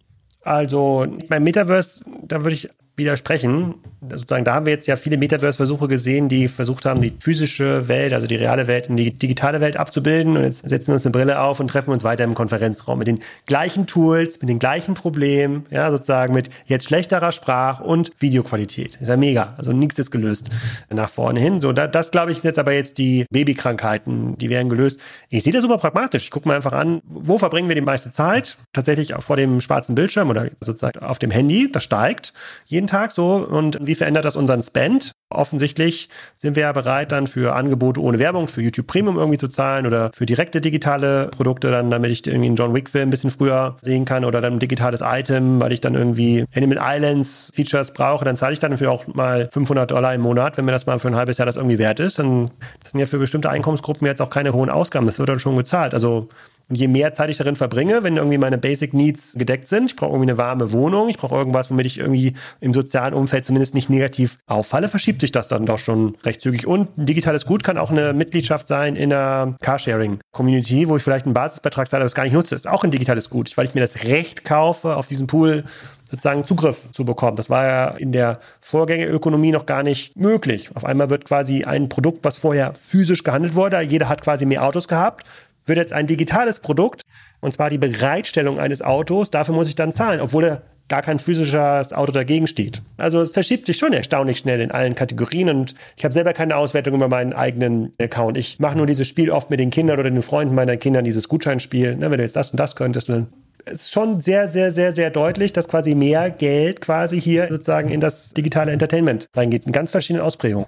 [0.43, 3.75] Also beim Metaverse, da würde ich widersprechen.
[4.01, 8.13] Sozusagen, da haben wir jetzt ja viele Metaverse-Versuche gesehen, die versucht haben, die physische Welt,
[8.13, 10.35] also die reale Welt in die digitale Welt abzubilden.
[10.35, 13.07] Und jetzt setzen wir uns eine Brille auf und treffen uns weiter im Konferenzraum mit
[13.07, 18.97] den gleichen Tools, mit den gleichen Problemen, ja, sozusagen mit jetzt schlechterer Sprach- und Videoqualität.
[18.99, 19.53] Ist ja mega.
[19.57, 20.49] Also nichts ist gelöst
[20.89, 21.61] nach vorne hin.
[21.61, 24.99] So, da, das glaube ich jetzt aber jetzt die Babykrankheiten, die werden gelöst.
[25.29, 26.23] Ich sehe das super pragmatisch.
[26.23, 28.57] Ich gucke mir einfach an, wo verbringen wir die meiste Zeit?
[28.73, 31.71] Tatsächlich auch vor dem schwarzen Bildschirm oder sozusagen auf dem Handy.
[31.71, 32.33] Das steigt
[32.65, 35.11] jeden jeden Tag so und wie verändert das unseren Spend?
[35.29, 39.49] Offensichtlich sind wir ja bereit, dann für Angebote ohne Werbung, für YouTube Premium irgendwie zu
[39.49, 43.31] zahlen oder für direkte digitale Produkte, dann damit ich irgendwie einen John Wick-Film ein bisschen
[43.31, 47.91] früher sehen kann oder dann ein digitales Item, weil ich dann irgendwie Animal Islands Features
[47.91, 50.85] brauche, dann zahle ich dann dafür auch mal 500 Dollar im Monat, wenn mir das
[50.85, 52.19] mal für ein halbes Jahr das irgendwie wert ist.
[52.19, 52.49] Dann
[52.81, 55.05] das sind ja für bestimmte Einkommensgruppen jetzt auch keine hohen Ausgaben.
[55.05, 55.93] Das wird dann schon gezahlt.
[55.93, 56.29] Also
[56.69, 59.95] und je mehr Zeit ich darin verbringe, wenn irgendwie meine Basic Needs gedeckt sind, ich
[59.95, 63.73] brauche irgendwie eine warme Wohnung, ich brauche irgendwas, womit ich irgendwie im sozialen Umfeld zumindest
[63.73, 66.67] nicht negativ auffalle, verschiebt sich das dann doch schon recht zügig.
[66.67, 71.25] Und ein digitales Gut kann auch eine Mitgliedschaft sein in einer Carsharing-Community, wo ich vielleicht
[71.25, 72.55] einen Basisbetrag zahle, aber es gar nicht nutze.
[72.55, 75.63] Das ist auch ein digitales Gut, weil ich mir das Recht kaufe, auf diesen Pool
[76.09, 77.35] sozusagen Zugriff zu bekommen.
[77.35, 80.69] Das war ja in der Vorgängerökonomie noch gar nicht möglich.
[80.73, 84.63] Auf einmal wird quasi ein Produkt, was vorher physisch gehandelt wurde, jeder hat quasi mehr
[84.63, 85.25] Autos gehabt,
[85.67, 87.01] wird jetzt ein digitales Produkt,
[87.39, 91.19] und zwar die Bereitstellung eines Autos, dafür muss ich dann zahlen, obwohl er gar kein
[91.19, 92.81] physisches Auto dagegen steht.
[92.97, 96.55] Also es verschiebt sich schon erstaunlich schnell in allen Kategorien und ich habe selber keine
[96.55, 98.37] Auswertung über meinen eigenen Account.
[98.37, 101.27] Ich mache nur dieses Spiel oft mit den Kindern oder den Freunden meiner Kinder, dieses
[101.27, 101.95] Gutscheinspiel.
[101.97, 103.27] Ne, wenn du jetzt das und das könntest, dann
[103.65, 107.99] ist schon sehr, sehr, sehr, sehr deutlich, dass quasi mehr Geld quasi hier sozusagen in
[107.99, 110.67] das digitale Entertainment reingeht, in ganz verschiedenen Ausprägungen.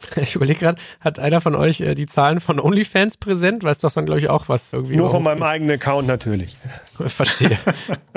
[0.16, 3.64] Ich überlege gerade, hat einer von euch äh, die Zahlen von OnlyFans präsent?
[3.64, 4.96] Weißt du, dann glaube ich auch was irgendwie.
[4.96, 6.56] Nur von meinem eigenen Account natürlich.
[7.06, 7.56] Verstehe.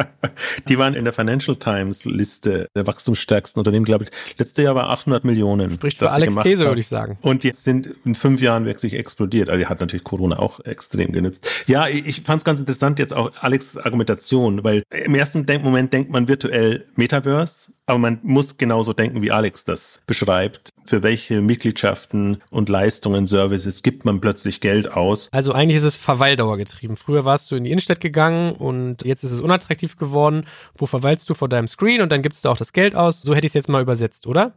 [0.70, 4.10] die waren in der Financial Times Liste der wachstumsstärksten Unternehmen, glaube ich.
[4.38, 5.72] Letztes Jahr war 800 Millionen.
[5.72, 7.18] Spricht für Alex These, würde ich sagen.
[7.22, 9.50] Und jetzt sind in fünf Jahren wirklich explodiert.
[9.50, 11.48] Also, hat natürlich Corona auch extrem genützt.
[11.68, 16.12] Ja, ich fand es ganz interessant jetzt auch Alex Argumentation, weil im ersten Moment denkt
[16.12, 20.70] man virtuell Metaverse aber man muss genauso denken, wie Alex das beschreibt.
[20.86, 25.30] Für welche Mitgliedschaften und Leistungen, Services gibt man plötzlich Geld aus?
[25.32, 26.96] Also eigentlich ist es Verweildauer getrieben.
[26.96, 30.46] Früher warst du in die Innenstadt gegangen und jetzt ist es unattraktiv geworden.
[30.76, 33.22] Wo verweilst du vor deinem Screen und dann gibst du auch das Geld aus?
[33.22, 34.54] So hätte ich es jetzt mal übersetzt, oder?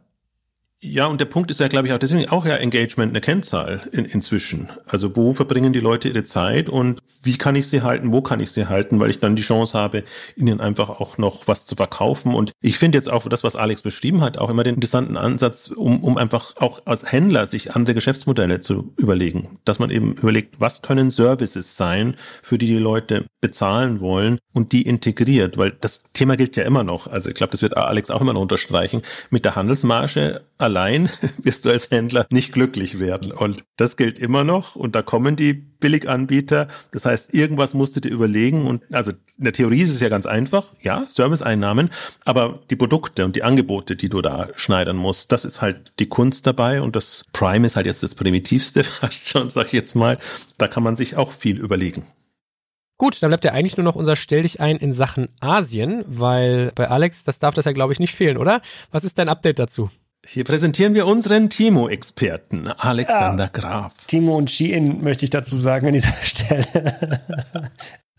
[0.87, 3.81] Ja, und der Punkt ist ja, glaube ich, auch deswegen auch ja Engagement eine Kennzahl
[3.91, 4.69] in, inzwischen.
[4.85, 8.39] Also wo verbringen die Leute ihre Zeit und wie kann ich sie halten, wo kann
[8.39, 10.03] ich sie halten, weil ich dann die Chance habe,
[10.35, 12.35] ihnen einfach auch noch was zu verkaufen.
[12.35, 15.69] Und ich finde jetzt auch das, was Alex beschrieben hat, auch immer den interessanten Ansatz,
[15.69, 19.57] um, um einfach auch als Händler sich andere Geschäftsmodelle zu überlegen.
[19.65, 24.71] Dass man eben überlegt, was können Services sein, für die die Leute bezahlen wollen und
[24.71, 27.07] die integriert, weil das Thema gilt ja immer noch.
[27.07, 29.01] Also ich glaube, das wird Alex auch immer noch unterstreichen.
[29.31, 30.74] Mit der Handelsmarge allein
[31.37, 33.31] wirst du als Händler nicht glücklich werden.
[33.31, 34.75] Und das gilt immer noch.
[34.75, 36.67] Und da kommen die Billiganbieter.
[36.91, 38.65] Das heißt, irgendwas musst du dir überlegen.
[38.65, 40.73] Und also in der Theorie ist es ja ganz einfach.
[40.81, 41.89] Ja, Serviceeinnahmen.
[42.25, 46.07] Aber die Produkte und die Angebote, die du da schneidern musst, das ist halt die
[46.07, 46.81] Kunst dabei.
[46.81, 50.17] Und das Prime ist halt jetzt das primitivste fast schon, sag ich jetzt mal.
[50.57, 52.03] Da kann man sich auch viel überlegen.
[52.97, 56.71] Gut, dann bleibt ja eigentlich nur noch unser Stell dich ein in Sachen Asien, weil
[56.75, 58.61] bei Alex, das darf das ja glaube ich nicht fehlen, oder?
[58.91, 59.89] Was ist dein Update dazu?
[60.27, 63.93] Hier präsentieren wir unseren Timo-Experten, Alexander ja, Graf.
[64.07, 66.65] Timo und Shein möchte ich dazu sagen an dieser Stelle.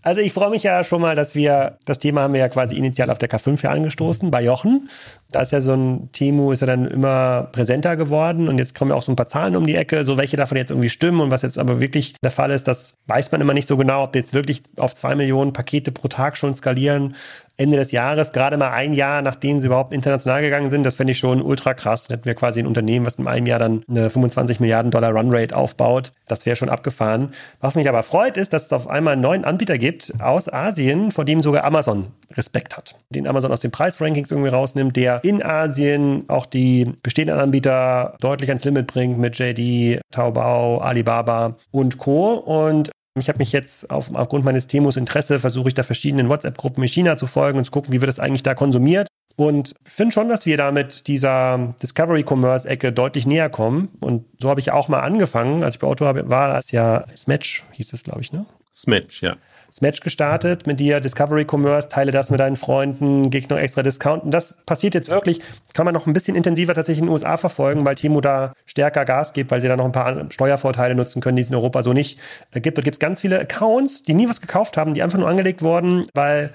[0.02, 2.76] Also ich freue mich ja schon mal, dass wir, das Thema haben wir ja quasi
[2.76, 4.88] initial auf der K5 ja angestoßen, bei Jochen.
[5.32, 8.92] Da ist ja so ein Timo, ist ja dann immer präsenter geworden und jetzt kommen
[8.92, 11.20] ja auch so ein paar Zahlen um die Ecke, so welche davon jetzt irgendwie stimmen
[11.20, 14.04] und was jetzt aber wirklich der Fall ist, das weiß man immer nicht so genau,
[14.04, 17.16] ob jetzt wirklich auf zwei Millionen Pakete pro Tag schon skalieren
[17.56, 20.84] Ende des Jahres, gerade mal ein Jahr, nachdem sie überhaupt international gegangen sind.
[20.84, 22.04] Das fände ich schon ultra krass.
[22.06, 25.12] Dann hätten wir quasi ein Unternehmen, was in einem Jahr dann eine 25 Milliarden Dollar
[25.12, 26.12] Runrate aufbaut.
[26.28, 27.30] Das wäre schon abgefahren.
[27.60, 31.12] Was mich aber freut, ist, dass es auf einmal einen neuen Anbieter gibt aus Asien,
[31.12, 32.96] vor dem sogar Amazon Respekt hat.
[33.10, 38.50] Den Amazon aus den Preisrankings irgendwie rausnimmt, der in Asien auch die bestehenden Anbieter deutlich
[38.50, 42.34] ans Limit bringt mit JD, Taobao, Alibaba und Co.
[42.34, 42.90] Und
[43.20, 46.88] ich habe mich jetzt auf, aufgrund meines Themos Interesse versuche ich da verschiedenen WhatsApp-Gruppen in
[46.88, 49.08] China zu folgen und zu gucken, wie wird das eigentlich da konsumiert.
[49.36, 53.90] Und finde schon, dass wir da mit dieser Discovery Commerce Ecke deutlich näher kommen.
[54.00, 57.64] Und so habe ich auch mal angefangen, als ich bei Otto war, als ja Smatch
[57.72, 58.46] hieß es, glaube ich, ne?
[58.74, 59.36] Smatch, ja
[59.76, 64.24] das Match gestartet mit dir, Discovery Commerce, teile das mit deinen Freunden, noch extra Discount.
[64.24, 65.42] Und das passiert jetzt wirklich,
[65.74, 69.04] kann man noch ein bisschen intensiver tatsächlich in den USA verfolgen, weil Timo da stärker
[69.04, 71.82] Gas gibt, weil sie da noch ein paar Steuervorteile nutzen können, die es in Europa
[71.82, 72.18] so nicht
[72.52, 72.78] äh, gibt.
[72.78, 75.60] Dort gibt es ganz viele Accounts, die nie was gekauft haben, die einfach nur angelegt
[75.60, 76.52] wurden, weil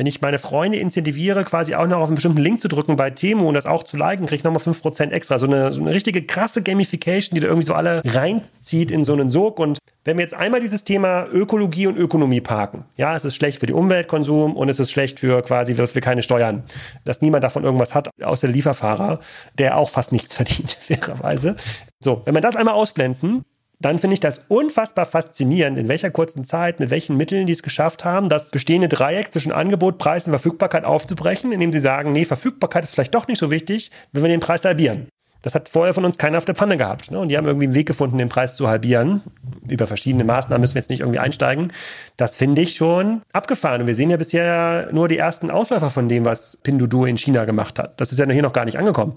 [0.00, 3.10] wenn ich meine Freunde incentiviere, quasi auch noch auf einen bestimmten Link zu drücken bei
[3.10, 5.36] Temo und das auch zu liken, kriege ich nochmal 5% extra.
[5.36, 9.12] So eine, so eine richtige krasse Gamification, die da irgendwie so alle reinzieht in so
[9.12, 9.58] einen Sog.
[9.58, 13.60] Und wenn wir jetzt einmal dieses Thema Ökologie und Ökonomie parken, ja, es ist schlecht
[13.60, 16.62] für die Umweltkonsum und es ist schlecht für quasi, dass wir keine Steuern,
[17.04, 19.20] dass niemand davon irgendwas hat, außer der Lieferfahrer,
[19.58, 21.56] der auch fast nichts verdient, fairerweise.
[22.02, 23.44] So, wenn wir das einmal ausblenden,
[23.80, 27.62] dann finde ich das unfassbar faszinierend, in welcher kurzen Zeit, mit welchen Mitteln die es
[27.62, 32.26] geschafft haben, das bestehende Dreieck zwischen Angebot, Preis und Verfügbarkeit aufzubrechen, indem sie sagen, nee,
[32.26, 35.08] Verfügbarkeit ist vielleicht doch nicht so wichtig, wenn wir den Preis halbieren.
[35.42, 37.10] Das hat vorher von uns keiner auf der Pfanne gehabt.
[37.10, 37.18] Ne?
[37.18, 39.22] Und die haben irgendwie einen Weg gefunden, den Preis zu halbieren.
[39.68, 41.72] Über verschiedene Maßnahmen müssen wir jetzt nicht irgendwie einsteigen.
[42.16, 43.80] Das finde ich schon abgefahren.
[43.80, 47.44] Und wir sehen ja bisher nur die ersten Ausläufer von dem, was Pinduoduo in China
[47.44, 48.00] gemacht hat.
[48.00, 49.14] Das ist ja hier noch gar nicht angekommen.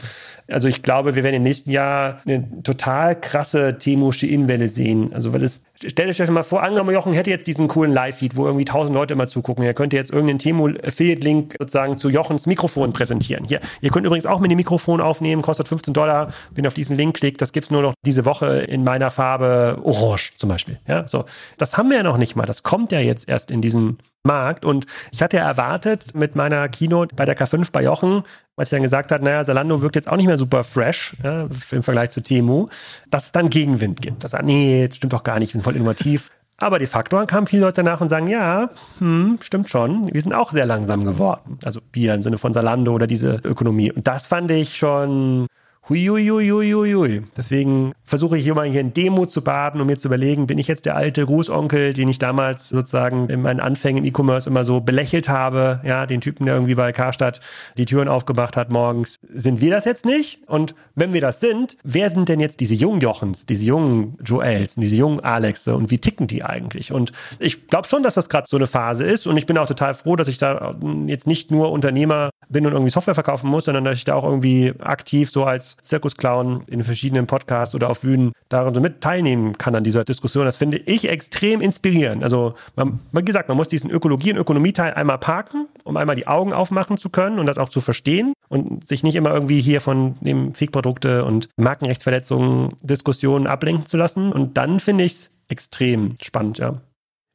[0.48, 5.12] Also ich glaube, wir werden im nächsten Jahr eine total krasse Temo Shein-Welle sehen.
[5.14, 8.46] Also weil es stellt euch mal vor, angenommen, Jochen hätte jetzt diesen coolen Live-Feed, wo
[8.46, 9.64] irgendwie tausend Leute immer zugucken.
[9.64, 13.46] Er könnte jetzt irgendeinen Temo-Affiliate-Link sozusagen zu Jochens Mikrofon präsentieren.
[13.46, 16.34] Hier, ihr könnt übrigens auch mit dem Mikrofon aufnehmen, kostet 15 Dollar.
[16.52, 19.80] Wenn ihr auf diesen Link klickt, das gibt's nur noch diese Woche in meiner Farbe
[19.84, 20.80] Orange zum Beispiel.
[20.88, 21.26] Ja, so.
[21.58, 22.46] Das haben wir ja noch nicht mal.
[22.46, 24.64] Das kommt ja jetzt erst in diesen Markt.
[24.64, 28.24] Und ich hatte ja erwartet mit meiner Keynote bei der K5 bei Jochen,
[28.56, 31.48] was ich dann gesagt hat, naja, Salando wirkt jetzt auch nicht mehr super fresh ja,
[31.72, 32.70] im Vergleich zu Temu,
[33.10, 34.24] dass es dann Gegenwind gibt.
[34.24, 36.32] Das sagt, nee, das stimmt doch gar nicht, wir sind voll innovativ.
[36.58, 38.70] Aber de facto kamen viele Leute nach und sagen, ja,
[39.00, 41.58] hm, stimmt schon, wir sind auch sehr langsam geworden.
[41.66, 43.92] Also wir im Sinne von Salando oder diese Ökonomie.
[43.92, 45.48] Und das fand ich schon
[45.90, 47.24] Huiuiuiuiui.
[47.36, 50.68] Deswegen versuche ich immer hier in Demut zu baden, um mir zu überlegen, bin ich
[50.68, 54.82] jetzt der alte Grußonkel, den ich damals sozusagen in meinen Anfängen im E-Commerce immer so
[54.82, 57.40] belächelt habe, ja, den Typen, der irgendwie bei Karstadt
[57.76, 59.16] die Türen aufgemacht hat morgens.
[59.28, 60.42] Sind wir das jetzt nicht?
[60.46, 64.78] Und wenn wir das sind, wer sind denn jetzt diese jungen Jochens, diese jungen Joels
[64.78, 66.92] und diese jungen Alexe und wie ticken die eigentlich?
[66.92, 69.66] Und ich glaube schon, dass das gerade so eine Phase ist und ich bin auch
[69.66, 70.76] total froh, dass ich da
[71.08, 74.24] jetzt nicht nur Unternehmer bin und irgendwie Software verkaufen muss, sondern dass ich da auch
[74.24, 79.58] irgendwie aktiv so als Zirkusclown in verschiedenen Podcasts oder auf Bühnen daran so mit teilnehmen
[79.58, 80.46] kann an dieser Diskussion.
[80.46, 82.24] Das finde ich extrem inspirierend.
[82.24, 86.28] Also, man, wie gesagt, man muss diesen Ökologie- und Ökonomieteil einmal parken, um einmal die
[86.28, 89.82] Augen aufmachen zu können und das auch zu verstehen und sich nicht immer irgendwie hier
[89.82, 94.32] von dem Fake-Produkte und Markenrechtsverletzungen Diskussionen ablenken zu lassen.
[94.32, 96.82] Und dann finde ich es extrem spannend, ja.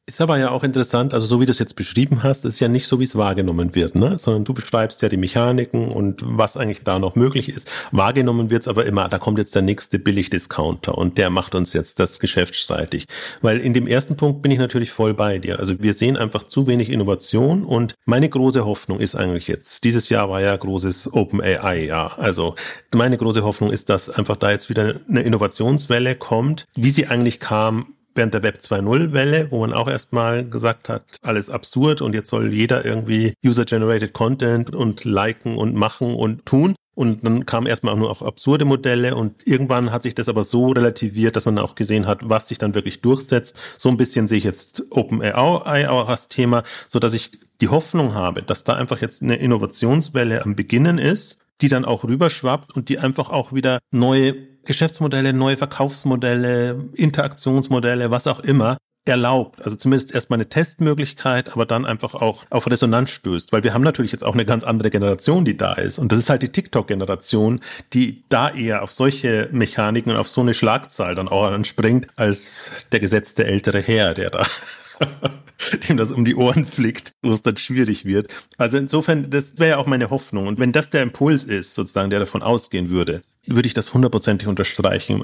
[0.09, 2.67] Ist aber ja auch interessant, also so wie du es jetzt beschrieben hast, ist ja
[2.67, 4.17] nicht so, wie es wahrgenommen wird, ne?
[4.17, 7.69] sondern du beschreibst ja die Mechaniken und was eigentlich da noch möglich ist.
[7.91, 11.73] Wahrgenommen wird es aber immer, da kommt jetzt der nächste Billigdiscounter und der macht uns
[11.73, 13.05] jetzt das Geschäft streitig.
[13.43, 15.59] Weil in dem ersten Punkt bin ich natürlich voll bei dir.
[15.59, 20.09] Also wir sehen einfach zu wenig Innovation und meine große Hoffnung ist eigentlich jetzt, dieses
[20.09, 22.17] Jahr war ja großes Open AI Jahr.
[22.17, 22.55] Also
[22.95, 27.39] meine große Hoffnung ist, dass einfach da jetzt wieder eine Innovationswelle kommt, wie sie eigentlich
[27.39, 32.13] kam während der Web 2.0 Welle, wo man auch erstmal gesagt hat, alles absurd und
[32.13, 36.75] jetzt soll jeder irgendwie User-Generated Content und liken und machen und tun.
[36.95, 40.71] Und dann kamen erstmal nur auch absurde Modelle und irgendwann hat sich das aber so
[40.71, 43.57] relativiert, dass man auch gesehen hat, was sich dann wirklich durchsetzt.
[43.77, 48.15] So ein bisschen sehe ich jetzt OpenAI auch als Thema, so dass ich die Hoffnung
[48.15, 52.89] habe, dass da einfach jetzt eine Innovationswelle am Beginnen ist, die dann auch rüberschwappt und
[52.89, 54.33] die einfach auch wieder neue
[54.69, 59.63] Geschäftsmodelle, neue Verkaufsmodelle, Interaktionsmodelle, was auch immer, erlaubt.
[59.65, 63.51] Also zumindest erstmal eine Testmöglichkeit, aber dann einfach auch auf Resonanz stößt.
[63.51, 65.97] Weil wir haben natürlich jetzt auch eine ganz andere Generation, die da ist.
[65.97, 67.61] Und das ist halt die TikTok-Generation,
[67.93, 72.71] die da eher auf solche Mechaniken und auf so eine Schlagzahl dann auch anspringt, als
[72.91, 74.45] der gesetzte ältere Herr, der da
[75.89, 78.27] dem das um die Ohren flickt, wo es dann schwierig wird.
[78.57, 80.45] Also insofern, das wäre ja auch meine Hoffnung.
[80.45, 84.47] Und wenn das der Impuls ist, sozusagen, der davon ausgehen würde, würde ich das hundertprozentig
[84.47, 85.23] unterstreichen.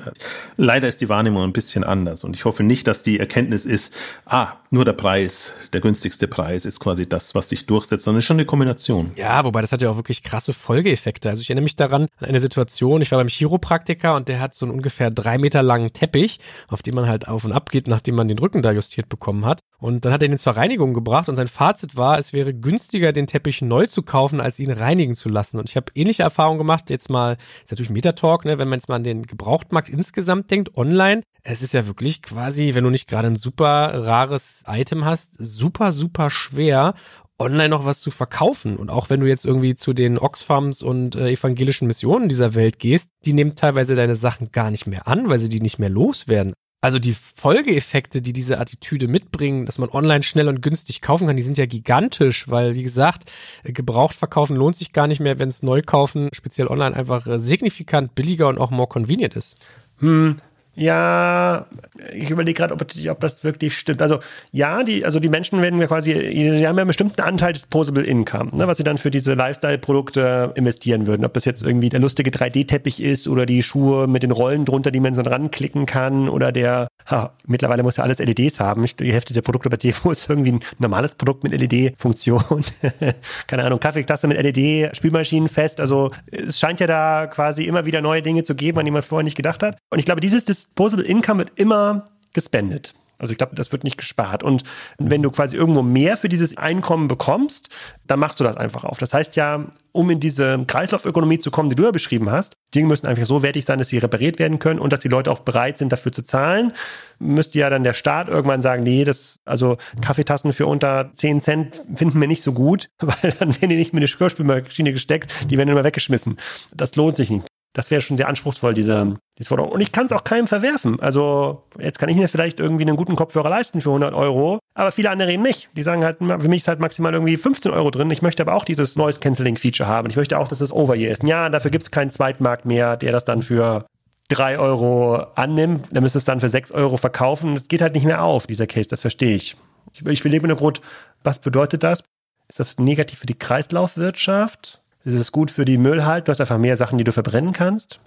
[0.58, 3.94] Leider ist die Wahrnehmung ein bisschen anders und ich hoffe nicht, dass die Erkenntnis ist,
[4.26, 8.24] ah, nur der Preis, der günstigste Preis ist quasi das, was sich durchsetzt, sondern es
[8.24, 9.12] ist schon eine Kombination.
[9.16, 11.30] Ja, wobei das hat ja auch wirklich krasse Folgeeffekte.
[11.30, 14.54] Also ich erinnere mich daran an eine Situation, ich war beim Chiropraktiker und der hat
[14.54, 17.88] so einen ungefähr drei Meter langen Teppich, auf dem man halt auf und ab geht,
[17.88, 19.62] nachdem man den Rücken da justiert bekommen hat.
[19.78, 23.12] Und dann hat er ihn zur Reinigung gebracht und sein Fazit war, es wäre günstiger,
[23.12, 25.60] den Teppich neu zu kaufen, als ihn reinigen zu lassen.
[25.60, 28.80] Und ich habe ähnliche Erfahrungen gemacht, jetzt mal, ist natürlich Meter Talk, ne, wenn man
[28.80, 31.22] jetzt mal an den Gebrauchtmarkt insgesamt denkt, online.
[31.44, 35.92] Es ist ja wirklich quasi, wenn du nicht gerade ein super rares Item hast, super,
[35.92, 36.94] super schwer,
[37.38, 38.78] online noch was zu verkaufen.
[38.78, 42.80] Und auch wenn du jetzt irgendwie zu den Oxfams und äh, evangelischen Missionen dieser Welt
[42.80, 45.90] gehst, die nehmen teilweise deine Sachen gar nicht mehr an, weil sie die nicht mehr
[45.90, 46.54] loswerden.
[46.86, 51.36] Also die Folgeeffekte, die diese Attitüde mitbringen, dass man online schnell und günstig kaufen kann,
[51.36, 53.24] die sind ja gigantisch, weil wie gesagt,
[53.64, 57.40] gebraucht verkaufen lohnt sich gar nicht mehr, wenn es neu kaufen, speziell online einfach äh,
[57.40, 59.56] signifikant billiger und auch more convenient ist.
[59.98, 60.38] Hm,
[60.76, 61.68] ja,
[62.14, 64.02] ich überlege gerade, ob, ob, das wirklich stimmt.
[64.02, 64.20] Also
[64.52, 67.66] ja, die, also die Menschen werden ja quasi, sie haben ja einen bestimmten Anteil des
[67.68, 71.26] Posable Income, ne, was sie dann für diese Lifestyle-Produkte investieren würden.
[71.26, 74.92] Ob das jetzt irgendwie der lustige 3D-Teppich ist oder die Schuhe mit den Rollen drunter,
[74.92, 78.86] die man so ranklicken kann oder der, ha, mittlerweile muss ja alles LEDs haben.
[79.00, 82.64] Die Hälfte der Produkte bei Tevo ist irgendwie ein normales Produkt mit LED-Funktion.
[83.48, 85.80] Keine Ahnung, Kaffeetasse mit LED, Spielmaschinen fest.
[85.80, 89.02] Also es scheint ja da quasi immer wieder neue Dinge zu geben, an die man
[89.02, 89.78] vorher nicht gedacht hat.
[89.90, 92.94] Und ich glaube, dieses Disposable Income wird immer gespendet.
[93.18, 94.44] Also ich glaube, das wird nicht gespart.
[94.44, 94.64] Und
[94.98, 97.70] wenn du quasi irgendwo mehr für dieses Einkommen bekommst,
[98.08, 98.98] dann machst du das einfach auf.
[98.98, 102.88] Das heißt ja, um in diese Kreislaufökonomie zu kommen, die du ja beschrieben hast, Dinge
[102.88, 105.40] müssen einfach so wertig sein, dass sie repariert werden können und dass die Leute auch
[105.40, 106.74] bereit sind, dafür zu zahlen.
[107.20, 111.84] Müsste ja dann der Staat irgendwann sagen, nee, das, also Kaffeetassen für unter 10 Cent
[111.96, 115.58] finden wir nicht so gut, weil dann werden die nicht mit eine Geschirrspülmaschine gesteckt, die
[115.58, 116.38] werden immer weggeschmissen.
[116.76, 119.72] Das lohnt sich nicht das wäre schon sehr anspruchsvoll, diese, diese Forderung.
[119.72, 120.98] Und ich kann es auch keinem verwerfen.
[121.02, 124.94] Also jetzt kann ich mir vielleicht irgendwie einen guten Kopfhörer leisten für 100 Euro, aber
[124.94, 125.70] viele andere eben nicht.
[125.76, 128.10] Die sagen halt, für mich ist halt maximal irgendwie 15 Euro drin.
[128.12, 130.10] Ich möchte aber auch dieses Noise Cancelling Feature haben.
[130.10, 131.24] Ich möchte auch, dass das Over-Ear ist.
[131.24, 133.86] Ja, dafür gibt es keinen Zweitmarkt mehr, der das dann für
[134.30, 135.90] drei Euro annimmt.
[135.92, 137.56] Der müsste es dann für sechs Euro verkaufen.
[137.56, 138.88] Das geht halt nicht mehr auf, dieser Case.
[138.90, 139.58] Das verstehe ich.
[139.94, 140.80] Ich, ich belebe nur Brot.
[141.24, 142.04] Was bedeutet das?
[142.48, 144.82] Ist das negativ für die Kreislaufwirtschaft?
[145.06, 146.28] Ist es gut für die Müllhalt.
[146.28, 148.00] Du hast einfach mehr Sachen, die du verbrennen kannst.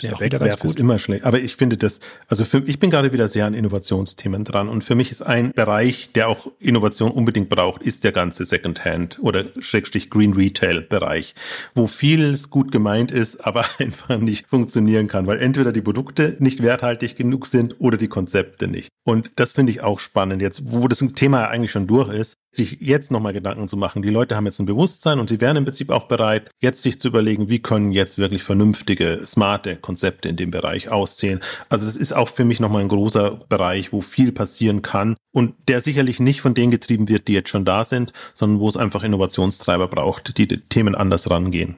[0.00, 1.24] Ja, Wegwerfen ist immer schlecht.
[1.24, 4.68] Aber ich finde das, also für, ich bin gerade wieder sehr an Innovationsthemen dran.
[4.68, 9.18] Und für mich ist ein Bereich, der auch Innovation unbedingt braucht, ist der ganze Secondhand
[9.20, 11.34] oder Schrägstrich Green Retail Bereich,
[11.74, 16.62] wo vieles gut gemeint ist, aber einfach nicht funktionieren kann, weil entweder die Produkte nicht
[16.62, 18.88] werthaltig genug sind oder die Konzepte nicht.
[19.04, 22.78] Und das finde ich auch spannend jetzt, wo das Thema eigentlich schon durch ist, sich
[22.80, 24.02] jetzt nochmal Gedanken zu machen.
[24.02, 27.00] Die Leute haben jetzt ein Bewusstsein und sie wären im Prinzip auch bereit, jetzt sich
[27.00, 31.40] zu überlegen, wie können jetzt wirklich vernünftige, smarte Konzepte in dem Bereich aussehen.
[31.68, 35.54] Also das ist auch für mich nochmal ein großer Bereich, wo viel passieren kann und
[35.68, 38.76] der sicherlich nicht von denen getrieben wird, die jetzt schon da sind, sondern wo es
[38.76, 41.76] einfach Innovationstreiber braucht, die, die Themen anders rangehen.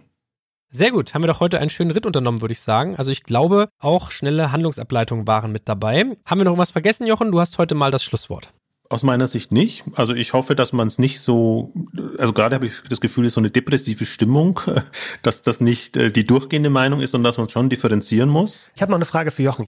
[0.74, 2.96] Sehr gut, haben wir doch heute einen schönen Ritt unternommen, würde ich sagen.
[2.96, 6.16] Also ich glaube, auch schnelle Handlungsableitungen waren mit dabei.
[6.24, 7.30] Haben wir noch was vergessen, Jochen?
[7.30, 8.54] Du hast heute mal das Schlusswort.
[8.93, 9.84] Aus meiner Sicht nicht.
[9.95, 11.72] Also ich hoffe, dass man es nicht so,
[12.18, 14.61] also gerade habe ich das Gefühl, ist so eine depressive Stimmung,
[15.22, 18.70] dass das nicht äh, die durchgehende Meinung ist, sondern dass man schon differenzieren muss.
[18.74, 19.64] Ich habe noch eine Frage für Jochen.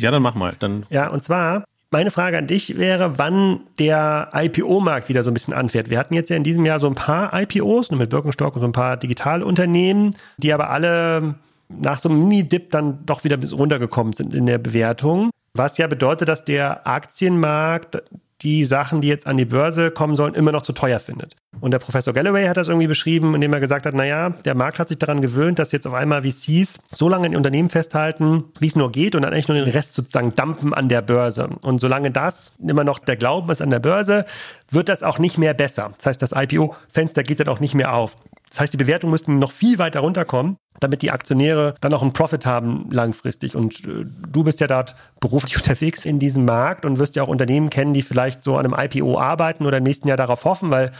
[0.00, 0.54] Ja, dann mach mal.
[0.58, 5.34] Dann ja, und zwar, Meine Frage an dich wäre, wann der IPO-Markt wieder so ein
[5.34, 5.90] bisschen anfährt.
[5.90, 8.66] Wir hatten jetzt ja in diesem Jahr so ein paar IPOs mit Birkenstock und so
[8.66, 11.36] ein paar Digitalunternehmen, die aber alle
[11.68, 15.30] nach so einem Mini-Dip dann doch wieder bis runtergekommen sind in der Bewertung.
[15.54, 18.02] Was ja bedeutet, dass der Aktienmarkt
[18.42, 21.36] die Sachen, die jetzt an die Börse kommen sollen, immer noch zu teuer findet.
[21.60, 24.78] Und der Professor Galloway hat das irgendwie beschrieben, indem er gesagt hat, naja, der Markt
[24.78, 28.66] hat sich daran gewöhnt, dass jetzt auf einmal VCs so lange in Unternehmen festhalten, wie
[28.66, 31.50] es nur geht und dann eigentlich nur den Rest sozusagen dampen an der Börse.
[31.62, 34.24] Und solange das immer noch der Glauben ist an der Börse,
[34.70, 35.92] wird das auch nicht mehr besser.
[35.98, 38.16] Das heißt, das IPO-Fenster geht dann auch nicht mehr auf.
[38.50, 42.12] Das heißt, die Bewertungen müssten noch viel weiter runterkommen, damit die Aktionäre dann auch einen
[42.12, 43.54] Profit haben langfristig.
[43.54, 47.28] Und äh, du bist ja dort beruflich unterwegs in diesem Markt und wirst ja auch
[47.28, 50.70] Unternehmen kennen, die vielleicht so an einem IPO arbeiten oder im nächsten Jahr darauf hoffen,
[50.70, 50.90] weil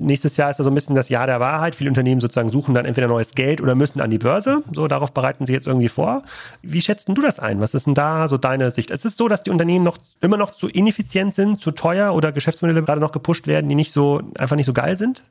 [0.00, 1.74] nächstes Jahr ist ja so ein bisschen das Jahr der Wahrheit.
[1.74, 4.62] Viele Unternehmen sozusagen suchen dann entweder neues Geld oder müssen an die Börse.
[4.72, 6.22] So, darauf bereiten sie jetzt irgendwie vor.
[6.62, 7.60] Wie schätzt du das ein?
[7.60, 8.90] Was ist denn da so deine Sicht?
[8.90, 12.32] Es ist so, dass die Unternehmen noch immer noch zu ineffizient sind, zu teuer oder
[12.32, 15.24] Geschäftsmodelle gerade noch gepusht werden, die nicht so, einfach nicht so geil sind?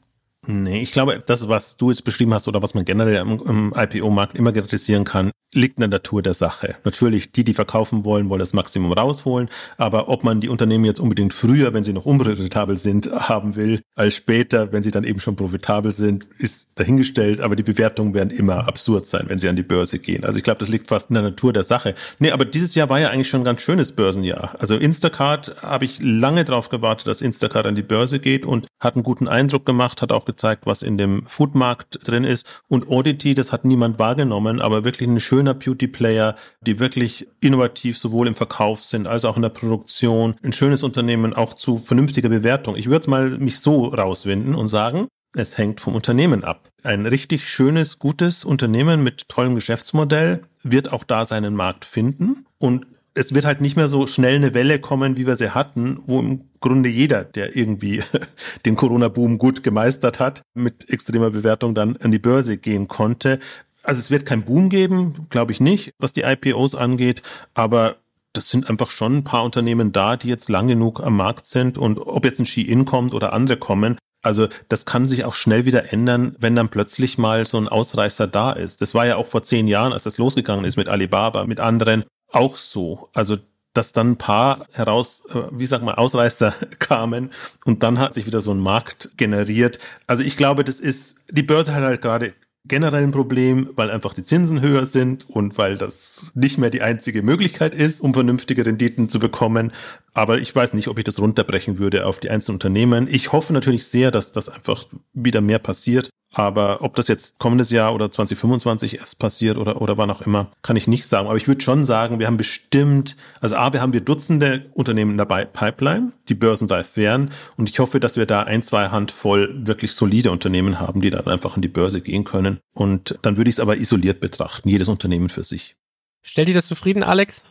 [0.45, 3.73] Nee, ich glaube, das, was du jetzt beschrieben hast oder was man generell im, im
[3.75, 6.75] IPO-Markt immer kritisieren kann, liegt in der Natur der Sache.
[6.83, 10.99] Natürlich, die, die verkaufen wollen, wollen das Maximum rausholen, aber ob man die Unternehmen jetzt
[10.99, 15.19] unbedingt früher, wenn sie noch unprofitabel sind, haben will, als später, wenn sie dann eben
[15.19, 19.55] schon profitabel sind, ist dahingestellt, aber die Bewertungen werden immer absurd sein, wenn sie an
[19.55, 20.25] die Börse gehen.
[20.25, 21.95] Also ich glaube, das liegt fast in der Natur der Sache.
[22.19, 24.55] Nee, aber dieses Jahr war ja eigentlich schon ein ganz schönes Börsenjahr.
[24.59, 28.95] Also Instacart habe ich lange darauf gewartet, dass Instacart an die Börse geht und hat
[28.95, 32.45] einen guten Eindruck gemacht, hat auch gezeigt, was in dem Foodmarkt drin ist.
[32.67, 38.27] Und Audity, das hat niemand wahrgenommen, aber wirklich schöne schöner Beauty-Player, die wirklich innovativ sowohl
[38.27, 40.35] im Verkauf sind als auch in der Produktion.
[40.43, 42.75] Ein schönes Unternehmen auch zu vernünftiger Bewertung.
[42.75, 46.69] Ich würde mal mich so rauswinden und sagen, es hängt vom Unternehmen ab.
[46.83, 52.85] Ein richtig schönes, gutes Unternehmen mit tollem Geschäftsmodell wird auch da seinen Markt finden und
[53.15, 56.19] es wird halt nicht mehr so schnell eine Welle kommen, wie wir sie hatten, wo
[56.19, 58.03] im Grunde jeder, der irgendwie
[58.65, 63.39] den Corona-Boom gut gemeistert hat, mit extremer Bewertung dann an die Börse gehen konnte.
[63.83, 67.21] Also es wird kein Boom geben, glaube ich nicht, was die IPOs angeht,
[67.53, 67.97] aber
[68.31, 71.77] das sind einfach schon ein paar Unternehmen da, die jetzt lang genug am Markt sind
[71.77, 75.65] und ob jetzt ein Ski-In kommt oder andere kommen, also das kann sich auch schnell
[75.65, 78.81] wieder ändern, wenn dann plötzlich mal so ein Ausreißer da ist.
[78.81, 82.05] Das war ja auch vor zehn Jahren, als das losgegangen ist mit Alibaba, mit anderen
[82.33, 83.09] auch so.
[83.13, 83.37] Also
[83.73, 87.31] dass dann ein paar heraus, äh, wie sagt man, Ausreißer kamen
[87.65, 89.79] und dann hat sich wieder so ein Markt generiert.
[90.07, 92.33] Also ich glaube, das ist, die Börse hat halt gerade
[92.65, 96.81] generell ein Problem, weil einfach die Zinsen höher sind und weil das nicht mehr die
[96.81, 99.73] einzige Möglichkeit ist, um vernünftige Renditen zu bekommen.
[100.13, 103.07] Aber ich weiß nicht, ob ich das runterbrechen würde auf die einzelnen Unternehmen.
[103.09, 106.09] Ich hoffe natürlich sehr, dass das einfach wieder mehr passiert.
[106.33, 110.51] Aber ob das jetzt kommendes Jahr oder 2025 erst passiert oder, oder wann auch immer,
[110.63, 111.27] kann ich nicht sagen.
[111.27, 115.11] Aber ich würde schon sagen, wir haben bestimmt, also A, wir haben wir Dutzende Unternehmen
[115.11, 117.29] in der Pipeline, die börsenreif wären.
[117.55, 121.27] Und ich hoffe, dass wir da ein, zwei Handvoll wirklich solide Unternehmen haben, die dann
[121.27, 122.59] einfach in die Börse gehen können.
[122.73, 125.75] Und dann würde ich es aber isoliert betrachten, jedes Unternehmen für sich.
[126.23, 127.43] Stellt dich das zufrieden, Alex?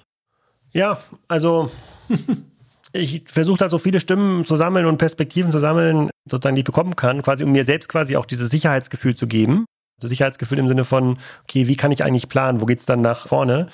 [0.73, 1.71] Ja, also
[2.93, 6.67] ich versuche da so viele Stimmen zu sammeln und Perspektiven zu sammeln, sozusagen, die ich
[6.67, 9.65] bekommen kann, quasi um mir selbst quasi auch dieses Sicherheitsgefühl zu geben.
[9.99, 12.61] Also Sicherheitsgefühl im Sinne von, okay, wie kann ich eigentlich planen?
[12.61, 13.69] Wo geht's dann nach vorne?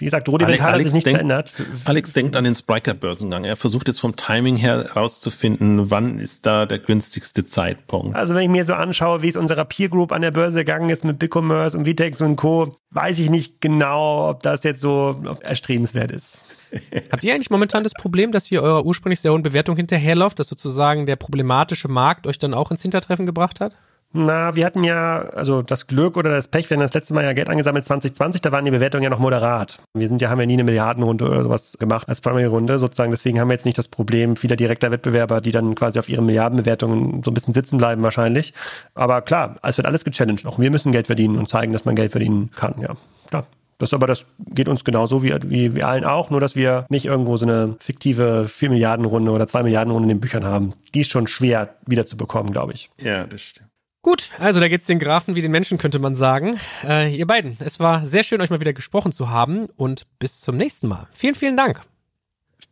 [0.00, 1.52] Wie gesagt, rudimentar hat sich nicht denkt, verändert.
[1.84, 3.44] Alex denkt an den Spriker-Börsengang.
[3.44, 8.16] Er versucht jetzt vom Timing her herauszufinden, wann ist da der günstigste Zeitpunkt.
[8.16, 10.88] Also wenn ich mir so anschaue, wie es unserer Peer Group an der Börse gegangen
[10.88, 15.22] ist mit BigCommerce und Vitex und Co., weiß ich nicht genau, ob das jetzt so
[15.42, 16.40] erstrebenswert ist.
[17.12, 20.48] Habt ihr eigentlich momentan das Problem, dass ihr eurer ursprünglich sehr hohen Bewertung hinterherläuft, dass
[20.48, 23.74] sozusagen der problematische Markt euch dann auch ins Hintertreffen gebracht hat?
[24.12, 27.22] Na, wir hatten ja, also das Glück oder das Pech, wir haben das letzte Mal
[27.22, 29.78] ja Geld angesammelt 2020, da waren die Bewertungen ja noch moderat.
[29.94, 33.38] Wir sind ja, haben ja nie eine Milliardenrunde oder sowas gemacht als Primary-Runde sozusagen, deswegen
[33.38, 37.22] haben wir jetzt nicht das Problem vieler direkter Wettbewerber, die dann quasi auf ihren Milliardenbewertungen
[37.22, 38.52] so ein bisschen sitzen bleiben wahrscheinlich.
[38.94, 40.44] Aber klar, es wird alles gechallenged.
[40.44, 42.96] Auch wir müssen Geld verdienen und zeigen, dass man Geld verdienen kann, ja.
[43.28, 43.46] Klar.
[43.78, 47.06] Das aber, das geht uns genauso wie, wie, wie allen auch, nur dass wir nicht
[47.06, 50.74] irgendwo so eine fiktive 4 Milliarden Runde oder 2 Milliarden Runde in den Büchern haben.
[50.94, 52.90] Die ist schon schwer wiederzubekommen, glaube ich.
[53.00, 53.69] Ja, das stimmt.
[54.02, 56.58] Gut, also da geht's den Grafen wie den Menschen, könnte man sagen.
[56.84, 60.40] Äh, ihr beiden, es war sehr schön, euch mal wieder gesprochen zu haben und bis
[60.40, 61.06] zum nächsten Mal.
[61.12, 61.82] Vielen, vielen Dank.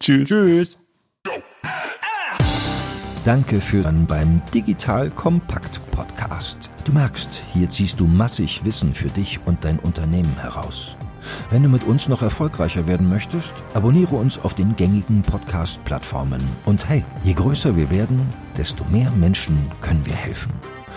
[0.01, 0.31] Tschüss.
[0.31, 0.79] Tschüss.
[3.26, 6.70] Danke für dann beim Digital Kompakt Podcast.
[6.85, 10.97] Du merkst, hier ziehst du massig Wissen für dich und dein Unternehmen heraus.
[11.51, 16.41] Wenn du mit uns noch erfolgreicher werden möchtest, abonniere uns auf den gängigen Podcast-Plattformen.
[16.64, 18.26] Und hey, je größer wir werden,
[18.57, 20.53] desto mehr Menschen können wir helfen.